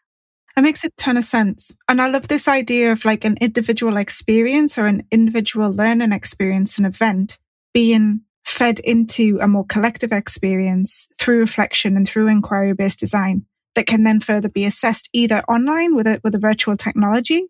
It 0.56 0.62
makes 0.62 0.84
a 0.84 0.90
ton 0.90 1.16
of 1.16 1.24
sense. 1.24 1.74
And 1.88 2.00
I 2.00 2.08
love 2.08 2.28
this 2.28 2.46
idea 2.46 2.92
of 2.92 3.04
like 3.04 3.24
an 3.24 3.36
individual 3.40 3.96
experience 3.96 4.78
or 4.78 4.86
an 4.86 5.04
individual 5.10 5.72
learning 5.72 6.12
experience, 6.12 6.78
an 6.78 6.84
event 6.84 7.38
being 7.74 8.20
fed 8.44 8.78
into 8.80 9.38
a 9.40 9.48
more 9.48 9.66
collective 9.66 10.12
experience 10.12 11.08
through 11.18 11.40
reflection 11.40 11.96
and 11.96 12.06
through 12.06 12.28
inquiry 12.28 12.74
based 12.74 13.00
design 13.00 13.44
that 13.74 13.86
can 13.86 14.02
then 14.02 14.20
further 14.20 14.48
be 14.48 14.64
assessed 14.64 15.08
either 15.12 15.42
online 15.48 15.94
with 15.94 16.06
a, 16.06 16.20
with 16.24 16.34
a 16.34 16.38
virtual 16.38 16.76
technology 16.76 17.46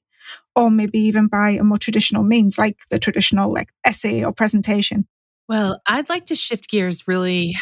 or 0.55 0.71
maybe 0.71 0.99
even 0.99 1.27
by 1.27 1.51
a 1.51 1.65
more 1.65 1.79
traditional 1.79 2.23
means 2.23 2.59
like 2.59 2.79
the 2.91 2.99
traditional 2.99 3.53
like 3.53 3.71
essay 3.85 4.25
or 4.25 4.33
presentation. 4.33 5.07
Well, 5.49 5.81
I'd 5.87 6.09
like 6.09 6.27
to 6.27 6.37
shift 6.37 6.69
gears 6.69 7.09
really 7.09 7.57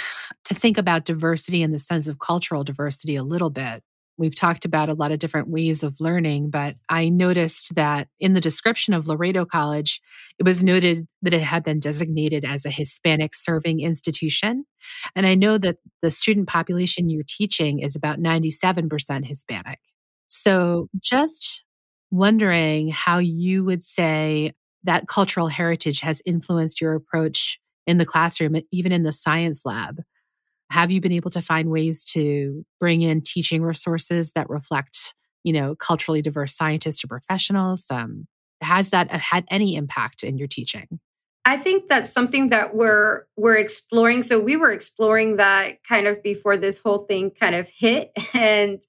to 0.44 0.54
think 0.54 0.76
about 0.76 1.06
diversity 1.06 1.62
in 1.62 1.72
the 1.72 1.78
sense 1.78 2.06
of 2.06 2.18
cultural 2.18 2.64
diversity 2.64 3.16
a 3.16 3.22
little 3.22 3.50
bit. 3.50 3.82
We've 4.18 4.34
talked 4.34 4.64
about 4.64 4.88
a 4.88 4.94
lot 4.94 5.12
of 5.12 5.20
different 5.20 5.48
ways 5.48 5.84
of 5.84 6.00
learning, 6.00 6.50
but 6.50 6.76
I 6.88 7.08
noticed 7.08 7.76
that 7.76 8.08
in 8.18 8.34
the 8.34 8.40
description 8.40 8.92
of 8.92 9.06
Laredo 9.06 9.44
College, 9.44 10.00
it 10.38 10.44
was 10.44 10.62
noted 10.62 11.06
that 11.22 11.32
it 11.32 11.42
had 11.42 11.62
been 11.62 11.78
designated 11.78 12.44
as 12.44 12.66
a 12.66 12.70
Hispanic 12.70 13.34
serving 13.34 13.80
institution. 13.80 14.64
And 15.14 15.24
I 15.24 15.36
know 15.36 15.56
that 15.58 15.76
the 16.02 16.10
student 16.10 16.48
population 16.48 17.08
you're 17.08 17.22
teaching 17.26 17.78
is 17.78 17.94
about 17.94 18.18
97% 18.18 19.24
Hispanic. 19.24 19.78
So 20.28 20.88
just 21.00 21.64
wondering 22.10 22.88
how 22.88 23.18
you 23.18 23.64
would 23.64 23.84
say 23.84 24.52
that 24.84 25.06
cultural 25.06 25.48
heritage 25.48 26.00
has 26.00 26.22
influenced 26.24 26.80
your 26.80 26.94
approach 26.94 27.60
in 27.86 27.98
the 27.98 28.06
classroom, 28.06 28.56
even 28.72 28.92
in 28.92 29.04
the 29.04 29.12
science 29.12 29.62
lab. 29.64 30.02
Have 30.70 30.90
you 30.90 31.00
been 31.00 31.12
able 31.12 31.30
to 31.30 31.42
find 31.42 31.70
ways 31.70 32.04
to 32.06 32.64
bring 32.80 33.02
in 33.02 33.22
teaching 33.22 33.62
resources 33.62 34.32
that 34.32 34.50
reflect, 34.50 35.14
you 35.44 35.52
know, 35.52 35.74
culturally 35.76 36.22
diverse 36.22 36.54
scientists 36.54 37.02
or 37.04 37.08
professionals? 37.08 37.86
Um, 37.90 38.26
has 38.60 38.90
that 38.90 39.10
had 39.10 39.44
any 39.50 39.76
impact 39.76 40.22
in 40.22 40.36
your 40.36 40.48
teaching? 40.48 41.00
I 41.44 41.56
think 41.56 41.88
that's 41.88 42.12
something 42.12 42.50
that 42.50 42.74
we're 42.74 43.24
we're 43.36 43.56
exploring. 43.56 44.22
So 44.22 44.38
we 44.38 44.56
were 44.56 44.72
exploring 44.72 45.36
that 45.36 45.82
kind 45.82 46.06
of 46.06 46.22
before 46.22 46.58
this 46.58 46.80
whole 46.80 47.06
thing 47.06 47.30
kind 47.30 47.54
of 47.54 47.70
hit, 47.74 48.12
and 48.34 48.82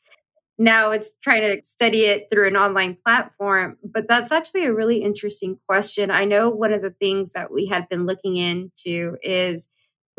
now 0.58 0.92
it's 0.92 1.12
trying 1.24 1.42
to 1.42 1.66
study 1.66 2.02
it 2.02 2.28
through 2.30 2.50
an 2.50 2.58
online 2.58 2.98
platform. 3.06 3.78
But 3.82 4.10
that's 4.10 4.34
actually 4.34 4.66
a 4.66 4.74
really 4.74 4.98
interesting 4.98 5.58
question. 5.70 6.12
I 6.12 6.26
know 6.26 6.50
one 6.50 6.74
of 6.74 6.82
the 6.82 6.94
things 7.00 7.32
that 7.32 7.50
we 7.50 7.68
had 7.68 7.88
been 7.88 8.06
looking 8.06 8.36
into 8.36 9.16
is 9.24 9.70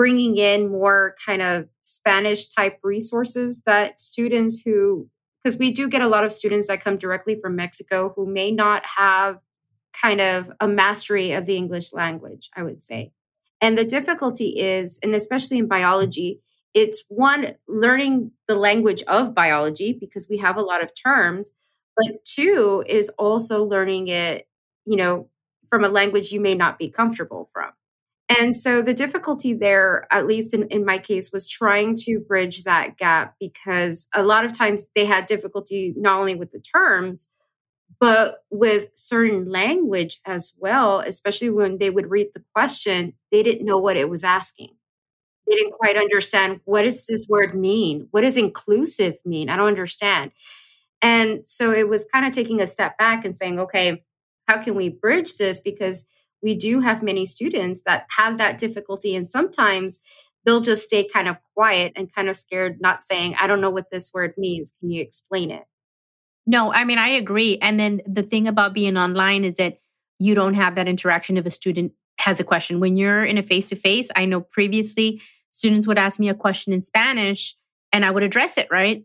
bringing 0.01 0.39
in 0.39 0.71
more 0.71 1.15
kind 1.27 1.43
of 1.43 1.69
Spanish 1.83 2.49
type 2.49 2.79
resources 2.83 3.61
that 3.67 4.01
students 4.01 4.63
who, 4.63 5.07
because 5.45 5.59
we 5.59 5.71
do 5.71 5.91
get 5.91 6.01
a 6.01 6.09
lot 6.09 6.25
of 6.25 6.33
students 6.33 6.69
that 6.69 6.83
come 6.83 6.97
directly 6.97 7.39
from 7.39 7.55
Mexico 7.55 8.11
who 8.17 8.25
may 8.25 8.51
not 8.51 8.83
have 8.97 9.41
kind 9.93 10.23
of 10.23 10.51
a 10.59 10.67
mastery 10.67 11.33
of 11.33 11.45
the 11.45 11.55
English 11.55 11.93
language, 11.93 12.49
I 12.57 12.63
would 12.63 12.83
say. 12.83 13.13
And 13.61 13.77
the 13.77 13.85
difficulty 13.85 14.59
is, 14.59 14.99
and 15.03 15.15
especially 15.15 15.59
in 15.59 15.69
biology, 15.69 16.41
it's 16.73 17.05
one, 17.09 17.57
learning 17.69 18.31
the 18.49 18.55
language 18.55 19.03
of 19.03 19.35
biology 19.35 19.93
because 19.93 20.29
we 20.31 20.39
have 20.39 20.57
a 20.57 20.63
lot 20.63 20.83
of 20.83 20.93
terms, 20.95 21.53
but 21.95 22.25
two 22.25 22.83
is 22.87 23.11
also 23.19 23.65
learning 23.65 24.09
it, 24.09 24.49
you 24.87 24.97
know, 24.97 25.29
from 25.69 25.85
a 25.85 25.91
language 25.91 26.33
you 26.33 26.41
may 26.41 26.55
not 26.55 26.79
be 26.79 26.89
comfortable 26.89 27.51
from. 27.53 27.71
And 28.39 28.55
so 28.55 28.81
the 28.81 28.95
difficulty 28.95 29.55
there, 29.55 30.07
at 30.13 30.25
least 30.27 30.55
in, 30.55 30.69
in 30.69 30.85
my 30.85 30.99
case, 30.99 31.33
was 31.33 31.49
trying 31.49 31.97
to 32.03 32.21
bridge 32.21 32.63
that 32.63 32.97
gap 32.97 33.35
because 33.41 34.07
a 34.15 34.23
lot 34.23 34.45
of 34.45 34.53
times 34.53 34.87
they 34.95 35.05
had 35.05 35.27
difficulty 35.27 35.93
not 35.97 36.21
only 36.21 36.37
with 36.37 36.53
the 36.53 36.61
terms, 36.61 37.29
but 37.99 38.45
with 38.51 38.89
certain 38.95 39.51
language 39.51 40.21
as 40.25 40.55
well, 40.59 41.01
especially 41.01 41.51
when 41.51 41.79
they 41.79 41.91
would 41.91 42.09
read 42.09 42.29
the 42.33 42.45
question, 42.55 43.15
they 43.33 43.43
didn't 43.43 43.67
know 43.67 43.79
what 43.79 43.97
it 43.97 44.09
was 44.09 44.23
asking. 44.23 44.71
They 45.49 45.57
didn't 45.57 45.73
quite 45.73 45.97
understand 45.97 46.61
what 46.65 46.83
does 46.83 47.07
this 47.07 47.27
word 47.29 47.57
mean? 47.59 48.07
What 48.13 48.21
does 48.21 48.37
inclusive 48.37 49.17
mean? 49.25 49.49
I 49.49 49.57
don't 49.57 49.67
understand. 49.67 50.31
And 51.03 51.41
so 51.47 51.73
it 51.73 51.89
was 51.89 52.07
kind 52.13 52.27
of 52.27 52.33
taking 52.33 52.61
a 52.61 52.67
step 52.69 52.97
back 52.97 53.25
and 53.25 53.35
saying, 53.35 53.59
okay, 53.59 54.05
how 54.47 54.63
can 54.63 54.77
we 54.77 54.89
bridge 54.89 55.37
this? 55.37 55.59
Because 55.59 56.07
we 56.43 56.55
do 56.55 56.81
have 56.81 57.03
many 57.03 57.25
students 57.25 57.83
that 57.85 58.07
have 58.17 58.39
that 58.39 58.59
difficulty. 58.59 59.15
And 59.15 59.27
sometimes 59.27 60.01
they'll 60.45 60.61
just 60.61 60.85
stay 60.85 61.07
kind 61.07 61.29
of 61.29 61.37
quiet 61.55 61.93
and 61.97 62.13
kind 62.15 62.29
of 62.29 62.37
scared, 62.37 62.79
not 62.81 63.03
saying, 63.03 63.37
I 63.39 63.47
don't 63.47 63.61
know 63.61 63.71
what 63.71 63.91
this 63.91 64.13
word 64.15 64.35
means. 64.39 64.73
Can 64.81 64.91
you 64.91 65.03
explain 65.03 65.51
it? 65.51 65.65
No, 66.47 66.73
I 66.73 66.85
mean, 66.85 66.99
I 66.99 67.09
agree. 67.09 67.59
And 67.61 67.79
then 67.79 68.01
the 68.07 68.23
thing 68.23 68.49
about 68.49 68.75
being 68.75 68.97
online 68.97 69.45
is 69.45 69.55
that 69.55 69.79
you 70.19 70.35
don't 70.35 70.55
have 70.55 70.75
that 70.75 70.89
interaction 70.89 71.37
if 71.37 71.47
a 71.47 71.51
student 71.51 71.93
has 72.19 72.41
a 72.41 72.45
question. 72.45 72.81
When 72.81 72.97
you're 72.97 73.25
in 73.25 73.39
a 73.39 73.43
face 73.43 73.69
to 73.69 73.77
face, 73.77 74.09
I 74.17 74.25
know 74.25 74.41
previously 74.41 75.21
students 75.51 75.87
would 75.87 75.99
ask 75.99 76.19
me 76.19 76.29
a 76.29 76.35
question 76.35 76.73
in 76.73 76.83
Spanish 76.83 77.57
and 77.93 78.05
I 78.05 78.11
would 78.11 78.23
address 78.23 78.59
it, 78.59 78.69
right? 78.71 79.05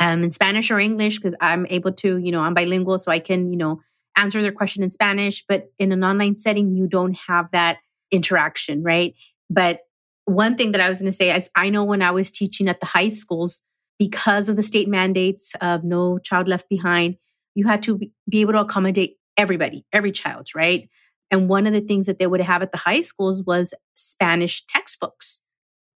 Um, 0.00 0.24
in 0.24 0.32
Spanish 0.32 0.70
or 0.70 0.80
English, 0.80 1.18
because 1.18 1.36
I'm 1.40 1.66
able 1.70 1.92
to, 1.92 2.18
you 2.18 2.32
know, 2.32 2.40
I'm 2.40 2.54
bilingual, 2.54 2.98
so 2.98 3.12
I 3.12 3.20
can, 3.20 3.52
you 3.52 3.56
know, 3.56 3.80
answer 4.16 4.42
their 4.42 4.52
question 4.52 4.82
in 4.82 4.90
Spanish, 4.90 5.44
but 5.46 5.72
in 5.78 5.92
an 5.92 6.04
online 6.04 6.38
setting, 6.38 6.74
you 6.74 6.86
don't 6.86 7.16
have 7.26 7.50
that 7.52 7.78
interaction, 8.10 8.82
right? 8.82 9.14
But 9.50 9.80
one 10.24 10.56
thing 10.56 10.72
that 10.72 10.80
I 10.80 10.88
was 10.88 10.98
going 10.98 11.10
to 11.10 11.16
say 11.16 11.34
is 11.34 11.50
I 11.54 11.70
know 11.70 11.84
when 11.84 12.02
I 12.02 12.10
was 12.10 12.30
teaching 12.30 12.68
at 12.68 12.80
the 12.80 12.86
high 12.86 13.10
schools, 13.10 13.60
because 13.98 14.48
of 14.48 14.56
the 14.56 14.62
state 14.62 14.88
mandates 14.88 15.52
of 15.60 15.84
no 15.84 16.18
child 16.18 16.48
left 16.48 16.68
behind, 16.68 17.16
you 17.54 17.66
had 17.66 17.82
to 17.84 18.00
be 18.28 18.40
able 18.40 18.52
to 18.52 18.60
accommodate 18.60 19.16
everybody, 19.36 19.84
every 19.92 20.12
child, 20.12 20.48
right? 20.54 20.88
And 21.30 21.48
one 21.48 21.66
of 21.66 21.72
the 21.72 21.80
things 21.80 22.06
that 22.06 22.18
they 22.18 22.26
would 22.26 22.40
have 22.40 22.62
at 22.62 22.72
the 22.72 22.78
high 22.78 23.00
schools 23.00 23.42
was 23.44 23.74
Spanish 23.94 24.64
textbooks, 24.66 25.40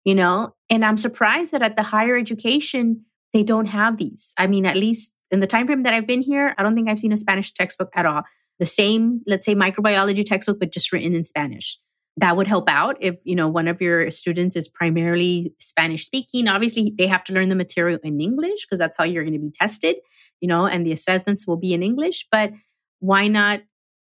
you 0.04 0.16
know? 0.16 0.54
And 0.70 0.84
I'm 0.84 0.98
surprised 0.98 1.52
that 1.52 1.62
at 1.62 1.76
the 1.76 1.84
higher 1.84 2.18
education, 2.18 3.06
they 3.34 3.44
don't 3.44 3.66
have 3.66 3.98
these. 3.98 4.34
I 4.38 4.48
mean, 4.48 4.66
at 4.66 4.78
least 4.78 5.14
in 5.32 5.40
the 5.40 5.48
time 5.48 5.66
frame 5.66 5.84
that 5.84 5.94
I've 5.94 6.08
been 6.08 6.22
here, 6.22 6.54
I 6.58 6.64
don't 6.64 6.76
think 6.76 6.90
I've 6.90 7.00
seen 7.00 7.12
a 7.12 7.18
Spanish 7.18 7.54
textbook 7.54 7.90
at 7.96 8.06
all. 8.06 8.24
The 8.60 8.66
same, 8.66 9.22
let's 9.28 9.46
say, 9.46 9.56
microbiology 9.56 10.26
textbook, 10.26 10.60
but 10.60 10.72
just 10.72 10.92
written 10.92 11.14
in 11.14 11.24
Spanish. 11.24 11.78
That 12.18 12.38
would 12.38 12.48
help 12.48 12.70
out 12.70 12.96
if 13.02 13.16
you 13.26 13.36
know 13.36 13.50
one 13.50 13.68
of 13.68 13.82
your 13.82 14.10
students 14.10 14.56
is 14.56 14.70
primarily 14.70 15.54
Spanish 15.60 16.06
speaking. 16.06 16.48
Obviously, 16.48 16.94
they 16.98 17.08
have 17.08 17.26
to 17.26 17.34
learn 17.34 17.50
the 17.50 17.56
material 17.56 18.00
in 18.04 18.22
English 18.22 18.66
because 18.66 18.80
that's 18.80 18.98
how 18.98 19.04
you're 19.04 19.24
going 19.24 19.34
to 19.34 19.40
be 19.40 19.52
tested, 19.52 19.98
you 20.40 20.48
know, 20.48 20.66
and 20.66 20.86
the 20.86 20.94
assessments 20.94 21.46
will 21.46 21.58
be 21.58 21.74
in 21.74 21.84
English. 21.84 22.26
But 22.32 22.52
why 23.00 23.28
not 23.28 23.62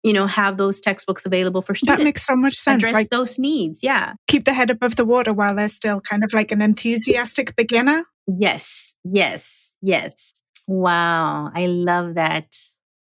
you 0.03 0.13
know, 0.13 0.25
have 0.25 0.57
those 0.57 0.81
textbooks 0.81 1.25
available 1.25 1.61
for 1.61 1.75
students. 1.75 1.99
That 1.99 2.03
makes 2.03 2.25
so 2.25 2.35
much 2.35 2.55
sense. 2.55 2.81
Address 2.81 2.93
like, 2.93 3.09
those 3.09 3.37
needs. 3.37 3.83
Yeah. 3.83 4.13
Keep 4.27 4.45
the 4.45 4.53
head 4.53 4.69
above 4.69 4.95
the 4.95 5.05
water 5.05 5.33
while 5.33 5.55
they're 5.55 5.67
still 5.67 6.01
kind 6.01 6.23
of 6.23 6.33
like 6.33 6.51
an 6.51 6.61
enthusiastic 6.61 7.55
beginner. 7.55 8.05
Yes. 8.27 8.95
Yes. 9.03 9.73
Yes. 9.81 10.40
Wow. 10.71 11.51
I 11.53 11.65
love 11.67 12.13
that. 12.15 12.55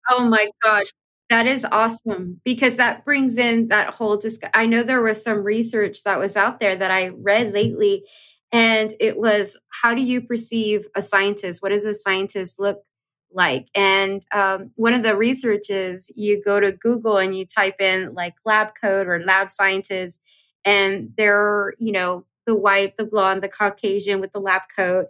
Oh 0.08 0.24
my 0.24 0.48
gosh. 0.62 0.86
That 1.28 1.46
is 1.46 1.66
awesome 1.70 2.40
because 2.44 2.76
that 2.76 3.04
brings 3.04 3.36
in 3.36 3.68
that 3.68 3.92
whole 3.92 4.16
discussion. 4.16 4.52
I 4.54 4.64
know 4.64 4.82
there 4.82 5.02
was 5.02 5.22
some 5.22 5.44
research 5.44 6.02
that 6.04 6.18
was 6.18 6.34
out 6.36 6.60
there 6.60 6.74
that 6.76 6.90
I 6.90 7.08
read 7.08 7.52
lately, 7.52 8.04
and 8.50 8.94
it 8.98 9.18
was 9.18 9.60
how 9.68 9.94
do 9.94 10.00
you 10.02 10.22
perceive 10.22 10.86
a 10.96 11.02
scientist? 11.02 11.60
What 11.60 11.68
does 11.68 11.84
a 11.84 11.92
scientist 11.94 12.58
look 12.58 12.82
like? 13.30 13.68
And 13.74 14.22
um, 14.32 14.70
one 14.76 14.94
of 14.94 15.02
the 15.02 15.14
research 15.14 15.68
is 15.68 16.10
you 16.16 16.42
go 16.42 16.60
to 16.60 16.72
Google 16.72 17.18
and 17.18 17.36
you 17.36 17.44
type 17.44 17.78
in 17.82 18.14
like 18.14 18.34
lab 18.46 18.68
coat 18.80 19.06
or 19.06 19.20
lab 19.20 19.50
scientist, 19.50 20.20
and 20.64 21.10
they're, 21.18 21.74
you 21.78 21.92
know, 21.92 22.24
the 22.46 22.54
white, 22.54 22.96
the 22.96 23.04
blonde, 23.04 23.42
the 23.42 23.48
Caucasian 23.48 24.20
with 24.20 24.32
the 24.32 24.40
lab 24.40 24.62
coat. 24.74 25.08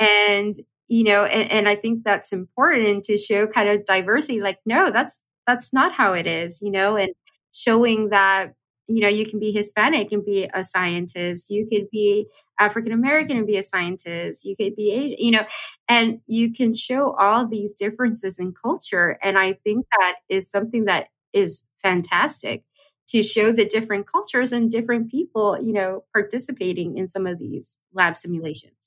And 0.00 0.56
you 0.88 1.04
know 1.04 1.24
and, 1.24 1.50
and 1.50 1.68
i 1.68 1.74
think 1.76 2.02
that's 2.04 2.32
important 2.32 3.04
to 3.04 3.16
show 3.16 3.46
kind 3.46 3.68
of 3.68 3.84
diversity 3.84 4.40
like 4.40 4.58
no 4.66 4.90
that's 4.90 5.22
that's 5.46 5.74
not 5.74 5.92
how 5.92 6.14
it 6.14 6.26
is, 6.26 6.60
you 6.62 6.70
know, 6.70 6.96
and 6.96 7.10
showing 7.52 8.08
that 8.08 8.54
you 8.86 9.00
know 9.00 9.08
you 9.08 9.24
can 9.26 9.38
be 9.38 9.50
hispanic 9.52 10.10
and 10.12 10.24
be 10.24 10.48
a 10.52 10.62
scientist 10.62 11.48
you 11.48 11.66
could 11.72 11.88
be 11.90 12.26
african 12.60 12.92
american 12.92 13.38
and 13.38 13.46
be 13.46 13.56
a 13.56 13.62
scientist 13.62 14.44
you 14.44 14.54
could 14.56 14.76
be 14.76 14.90
asian 14.92 15.16
you 15.18 15.30
know 15.30 15.44
and 15.88 16.20
you 16.26 16.52
can 16.52 16.74
show 16.74 17.14
all 17.18 17.46
these 17.46 17.72
differences 17.72 18.38
in 18.38 18.52
culture 18.52 19.18
and 19.22 19.38
i 19.38 19.54
think 19.64 19.86
that 19.98 20.16
is 20.28 20.50
something 20.50 20.84
that 20.84 21.06
is 21.32 21.64
fantastic 21.82 22.62
to 23.08 23.22
show 23.22 23.52
the 23.52 23.64
different 23.64 24.06
cultures 24.10 24.52
and 24.52 24.70
different 24.70 25.10
people 25.10 25.56
you 25.62 25.72
know 25.72 26.04
participating 26.12 26.98
in 26.98 27.08
some 27.08 27.26
of 27.26 27.38
these 27.38 27.78
lab 27.94 28.18
simulations 28.18 28.83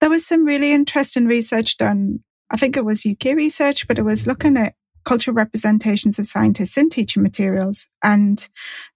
there 0.00 0.10
was 0.10 0.26
some 0.26 0.44
really 0.44 0.72
interesting 0.72 1.26
research 1.26 1.76
done 1.76 2.20
i 2.50 2.56
think 2.56 2.76
it 2.76 2.84
was 2.84 3.06
uk 3.06 3.24
research 3.34 3.86
but 3.86 3.98
it 3.98 4.04
was 4.04 4.26
looking 4.26 4.56
at 4.56 4.74
cultural 5.04 5.34
representations 5.34 6.18
of 6.18 6.26
scientists 6.26 6.76
in 6.76 6.88
teaching 6.88 7.22
materials 7.22 7.88
and 8.04 8.48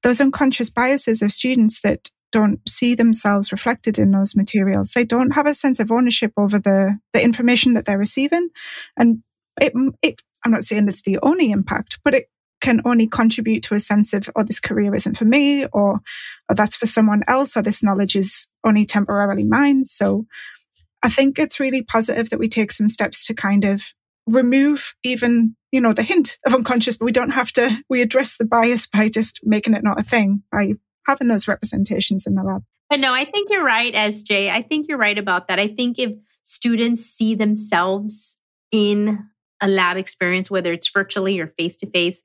those 0.02 0.20
unconscious 0.20 0.68
biases 0.68 1.22
of 1.22 1.32
students 1.32 1.80
that 1.80 2.10
don't 2.34 2.58
see 2.68 2.96
themselves 2.96 3.52
reflected 3.52 3.96
in 3.96 4.10
those 4.10 4.34
materials. 4.34 4.90
They 4.90 5.04
don't 5.04 5.30
have 5.30 5.46
a 5.46 5.54
sense 5.54 5.78
of 5.78 5.92
ownership 5.92 6.32
over 6.36 6.58
the, 6.58 6.98
the 7.12 7.22
information 7.22 7.74
that 7.74 7.84
they're 7.84 7.96
receiving. 7.96 8.48
And 8.96 9.22
it, 9.60 9.72
it, 10.02 10.20
I'm 10.44 10.50
not 10.50 10.64
saying 10.64 10.88
it's 10.88 11.02
the 11.02 11.20
only 11.22 11.52
impact, 11.52 12.00
but 12.04 12.12
it 12.12 12.26
can 12.60 12.80
only 12.84 13.06
contribute 13.06 13.62
to 13.64 13.76
a 13.76 13.78
sense 13.78 14.12
of, 14.12 14.28
oh, 14.34 14.42
this 14.42 14.58
career 14.58 14.92
isn't 14.96 15.16
for 15.16 15.26
me, 15.26 15.66
or, 15.66 16.00
or 16.48 16.56
that's 16.56 16.76
for 16.76 16.86
someone 16.86 17.22
else, 17.28 17.56
or 17.56 17.62
this 17.62 17.84
knowledge 17.84 18.16
is 18.16 18.48
only 18.64 18.84
temporarily 18.84 19.44
mine. 19.44 19.84
So 19.84 20.26
I 21.04 21.10
think 21.10 21.38
it's 21.38 21.60
really 21.60 21.82
positive 21.82 22.30
that 22.30 22.38
we 22.38 22.48
take 22.48 22.72
some 22.72 22.88
steps 22.88 23.26
to 23.26 23.34
kind 23.34 23.64
of 23.64 23.92
remove 24.26 24.94
even 25.04 25.54
you 25.70 25.80
know 25.82 25.92
the 25.92 26.02
hint 26.02 26.38
of 26.46 26.54
unconscious 26.54 26.96
but 26.96 27.04
we 27.04 27.12
don't 27.12 27.32
have 27.32 27.52
to 27.52 27.70
we 27.90 28.00
address 28.00 28.38
the 28.38 28.46
bias 28.46 28.86
by 28.86 29.06
just 29.06 29.40
making 29.42 29.74
it 29.74 29.84
not 29.84 30.00
a 30.00 30.02
thing 30.02 30.42
by 30.50 30.72
having 31.06 31.28
those 31.28 31.46
representations 31.46 32.26
in 32.26 32.34
the 32.34 32.42
lab. 32.42 32.62
But 32.88 33.00
no 33.00 33.12
i 33.12 33.26
think 33.26 33.50
you're 33.50 33.64
right 33.64 33.92
sj 33.92 34.50
i 34.50 34.62
think 34.62 34.88
you're 34.88 34.98
right 34.98 35.18
about 35.18 35.48
that. 35.48 35.60
I 35.60 35.68
think 35.68 35.98
if 35.98 36.16
students 36.42 37.04
see 37.04 37.34
themselves 37.34 38.38
in 38.72 39.18
a 39.60 39.68
lab 39.68 39.98
experience 39.98 40.50
whether 40.50 40.72
it's 40.72 40.90
virtually 40.90 41.38
or 41.38 41.48
face 41.58 41.76
to 41.76 41.90
face 41.90 42.22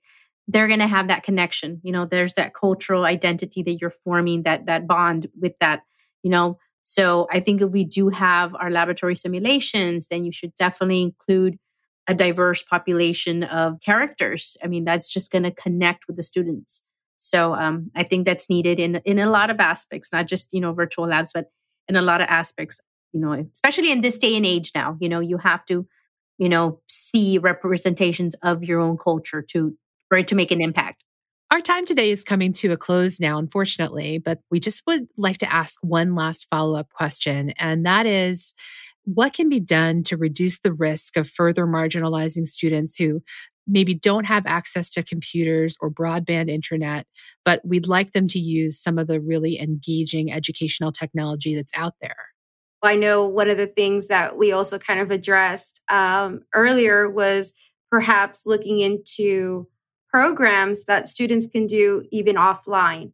they're 0.48 0.68
going 0.68 0.80
to 0.80 0.88
have 0.88 1.10
that 1.10 1.24
connection. 1.24 1.80
You 1.84 1.92
know 1.92 2.06
there's 2.06 2.34
that 2.36 2.54
cultural 2.54 3.06
identity 3.06 3.62
that 3.63 3.78
you're 3.80 3.92
forming 3.92 4.44
that 4.44 4.65
that 4.65 4.88
bond 4.88 5.28
with 5.39 5.54
that 5.60 5.84
you 6.24 6.32
know 6.32 6.58
so 6.95 7.28
i 7.32 7.39
think 7.39 7.62
if 7.62 7.69
we 7.71 7.84
do 7.84 8.10
have 8.10 8.56
our 8.56 8.71
laboratory 8.71 9.15
simulations 9.15 10.08
then 10.08 10.23
you 10.23 10.32
should 10.32 10.54
definitely 10.56 11.02
include 11.04 11.58
a 12.10 12.13
diverse 12.15 12.63
population 12.63 13.43
of 13.43 13.80
characters. 13.82 14.58
I 14.63 14.67
mean, 14.67 14.84
that's 14.84 15.13
just 15.13 15.32
going 15.32 15.43
to 15.43 15.52
connect 15.52 16.08
with 16.08 16.15
the 16.17 16.23
students. 16.23 16.84
So 17.19 17.54
um, 17.54 17.91
I 17.95 18.04
think 18.04 18.25
that's 18.25 18.49
needed 18.49 18.80
in 18.80 18.95
in 19.06 19.19
a 19.19 19.30
lot 19.30 19.52
of 19.52 19.60
aspects, 19.60 20.12
not 20.12 20.25
just 20.25 20.52
you 20.52 20.60
know 20.60 20.73
virtual 20.73 21.08
labs, 21.08 21.32
but 21.34 21.52
in 21.88 21.95
a 21.95 22.02
lot 22.02 22.21
of 22.21 22.28
aspects. 22.28 22.82
You 23.13 23.19
know, 23.19 23.45
especially 23.54 23.91
in 23.91 24.02
this 24.02 24.17
day 24.17 24.36
and 24.36 24.45
age 24.45 24.71
now, 24.73 24.97
you 24.99 25.10
know, 25.10 25.19
you 25.19 25.38
have 25.38 25.65
to, 25.65 25.88
you 26.38 26.49
know, 26.49 26.80
see 26.88 27.38
representations 27.38 28.36
of 28.43 28.63
your 28.63 28.80
own 28.80 28.97
culture 28.97 29.43
to 29.49 29.75
for 30.08 30.17
it 30.17 30.28
to 30.30 30.36
make 30.36 30.52
an 30.52 30.62
impact. 30.62 31.04
Our 31.51 31.62
time 31.62 31.85
today 31.85 32.12
is 32.12 32.23
coming 32.23 32.53
to 32.53 32.71
a 32.71 32.77
close 32.77 33.19
now, 33.19 33.39
unfortunately, 33.39 34.19
but 34.19 34.39
we 34.51 34.59
just 34.59 34.83
would 34.85 35.07
like 35.17 35.39
to 35.39 35.51
ask 35.51 35.79
one 35.81 36.13
last 36.13 36.45
follow 36.51 36.77
up 36.77 36.89
question. 36.93 37.51
And 37.57 37.88
that 37.88 38.05
is 38.05 38.53
what 39.05 39.33
can 39.33 39.49
be 39.49 39.59
done 39.59 40.03
to 40.03 40.17
reduce 40.17 40.59
the 40.59 40.73
risk 40.73 41.17
of 41.17 41.27
further 41.27 41.65
marginalizing 41.65 42.45
students 42.45 42.95
who 42.95 43.21
maybe 43.65 43.95
don't 43.95 44.25
have 44.25 44.45
access 44.45 44.91
to 44.91 45.01
computers 45.01 45.75
or 45.81 45.89
broadband 45.89 46.51
internet, 46.51 47.07
but 47.45 47.62
we'd 47.65 47.88
like 47.88 48.12
them 48.12 48.27
to 48.27 48.39
use 48.39 48.79
some 48.79 48.99
of 48.99 49.07
the 49.07 49.19
really 49.19 49.59
engaging 49.59 50.31
educational 50.31 50.91
technology 50.91 51.55
that's 51.55 51.71
out 51.75 51.93
there? 51.99 52.15
I 52.83 52.95
know 52.95 53.27
one 53.27 53.49
of 53.49 53.57
the 53.57 53.67
things 53.67 54.07
that 54.07 54.38
we 54.38 54.51
also 54.51 54.77
kind 54.77 54.99
of 54.99 55.09
addressed 55.09 55.81
um, 55.89 56.41
earlier 56.53 57.09
was 57.09 57.53
perhaps 57.89 58.43
looking 58.45 58.79
into 58.79 59.67
programs 60.10 60.86
that 60.86 61.08
students 61.08 61.48
can 61.48 61.67
do 61.67 62.04
even 62.12 62.36
offline 62.36 63.12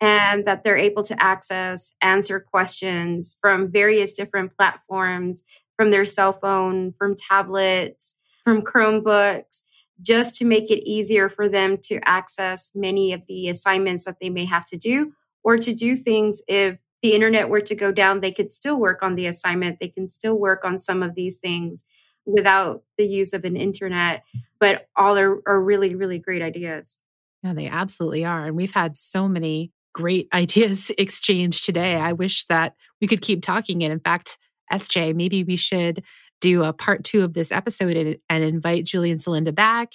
and 0.00 0.46
that 0.46 0.64
they're 0.64 0.76
able 0.76 1.02
to 1.02 1.22
access, 1.22 1.92
answer 2.00 2.40
questions 2.40 3.36
from 3.40 3.70
various 3.70 4.12
different 4.12 4.56
platforms, 4.56 5.42
from 5.76 5.90
their 5.90 6.06
cell 6.06 6.32
phone, 6.32 6.92
from 6.92 7.14
tablets, 7.14 8.14
from 8.44 8.62
Chromebooks, 8.62 9.64
just 10.00 10.34
to 10.36 10.46
make 10.46 10.70
it 10.70 10.88
easier 10.88 11.28
for 11.28 11.48
them 11.48 11.76
to 11.76 12.00
access 12.08 12.70
many 12.74 13.12
of 13.12 13.26
the 13.26 13.48
assignments 13.50 14.06
that 14.06 14.16
they 14.20 14.30
may 14.30 14.46
have 14.46 14.64
to 14.66 14.78
do, 14.78 15.12
or 15.44 15.58
to 15.58 15.74
do 15.74 15.94
things 15.94 16.40
if 16.48 16.78
the 17.02 17.14
internet 17.14 17.48
were 17.48 17.60
to 17.60 17.74
go 17.74 17.92
down, 17.92 18.20
they 18.20 18.32
could 18.32 18.52
still 18.52 18.78
work 18.78 19.02
on 19.02 19.14
the 19.14 19.26
assignment. 19.26 19.78
They 19.80 19.88
can 19.88 20.08
still 20.08 20.38
work 20.38 20.64
on 20.64 20.78
some 20.78 21.02
of 21.02 21.14
these 21.14 21.38
things 21.38 21.84
without 22.26 22.82
the 22.98 23.04
use 23.04 23.32
of 23.32 23.44
an 23.44 23.56
internet, 23.56 24.24
but 24.58 24.88
all 24.96 25.18
are, 25.18 25.40
are 25.46 25.60
really, 25.60 25.94
really 25.94 26.18
great 26.18 26.42
ideas. 26.42 26.98
Yeah, 27.42 27.54
they 27.54 27.68
absolutely 27.68 28.24
are. 28.24 28.46
And 28.46 28.56
we've 28.56 28.72
had 28.72 28.96
so 28.96 29.28
many 29.28 29.72
great 29.92 30.28
ideas 30.34 30.90
exchanged 30.98 31.64
today. 31.64 31.96
I 31.96 32.12
wish 32.12 32.46
that 32.46 32.74
we 33.00 33.06
could 33.06 33.22
keep 33.22 33.42
talking. 33.42 33.82
And 33.82 33.92
in 33.92 34.00
fact, 34.00 34.38
SJ, 34.72 35.14
maybe 35.14 35.42
we 35.44 35.56
should 35.56 36.04
do 36.40 36.62
a 36.62 36.72
part 36.72 37.04
two 37.04 37.22
of 37.22 37.34
this 37.34 37.52
episode 37.52 37.96
and, 37.96 38.16
and 38.28 38.44
invite 38.44 38.84
Julie 38.84 39.10
and 39.10 39.20
Celinda 39.20 39.54
back 39.54 39.92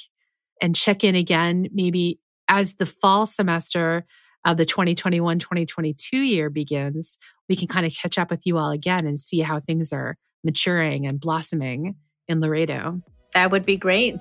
and 0.62 0.76
check 0.76 1.04
in 1.04 1.16
again, 1.16 1.70
maybe 1.74 2.20
as 2.48 2.76
the 2.76 2.86
fall 2.86 3.26
semester 3.26 4.06
of 4.46 4.58
the 4.58 4.66
2021 4.66 5.40
2022 5.40 6.18
year 6.18 6.50
begins. 6.50 7.18
We 7.50 7.56
can 7.56 7.68
kind 7.68 7.86
of 7.86 7.94
catch 7.94 8.18
up 8.18 8.30
with 8.30 8.42
you 8.46 8.58
all 8.58 8.70
again 8.70 9.06
and 9.06 9.20
see 9.20 9.40
how 9.40 9.60
things 9.60 9.92
are 9.92 10.18
maturing 10.44 11.08
and 11.08 11.20
blossoming 11.20 11.96
in 12.28 12.42
Laredo. 12.42 13.02
That 13.34 13.52
would 13.52 13.66
be 13.66 13.78
great. 13.78 14.16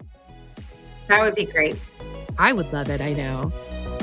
That 1.09 1.21
would 1.21 1.35
be 1.35 1.47
great. 1.47 1.77
I 2.39 2.53
would 2.53 2.73
love 2.73 2.89
it, 2.89 3.01
I 3.01 3.13
know. 3.13 3.53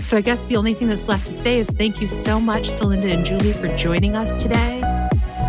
So 0.03 0.17
I 0.17 0.21
guess 0.21 0.43
the 0.45 0.55
only 0.55 0.73
thing 0.73 0.87
that's 0.87 1.07
left 1.07 1.27
to 1.27 1.33
say 1.33 1.59
is 1.59 1.69
thank 1.69 2.01
you 2.01 2.07
so 2.07 2.39
much, 2.39 2.69
Celinda 2.69 3.13
and 3.13 3.25
Julie, 3.25 3.53
for 3.53 3.75
joining 3.77 4.15
us 4.15 4.35
today. 4.35 4.77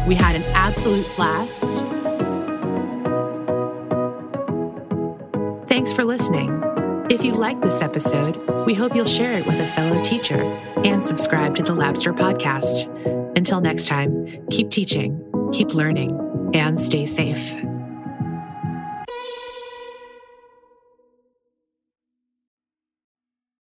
We 0.06 0.14
had 0.14 0.36
an 0.36 0.42
absolute 0.54 1.06
blast. 1.16 1.62
Thanks 5.68 5.92
for 5.92 6.04
listening. 6.04 6.50
If 7.08 7.24
you 7.24 7.32
like 7.32 7.60
this 7.62 7.82
episode, 7.82 8.36
we 8.66 8.74
hope 8.74 8.94
you'll 8.94 9.04
share 9.04 9.36
it 9.38 9.46
with 9.46 9.58
a 9.58 9.66
fellow 9.66 10.02
teacher 10.02 10.42
and 10.84 11.04
subscribe 11.06 11.54
to 11.56 11.62
the 11.62 11.72
Labster 11.72 12.16
podcast. 12.16 12.88
Until 13.36 13.60
next 13.60 13.86
time, 13.86 14.46
keep 14.50 14.70
teaching, 14.70 15.20
keep 15.52 15.74
learning, 15.74 16.18
and 16.54 16.78
stay 16.78 17.06
safe. 17.06 17.54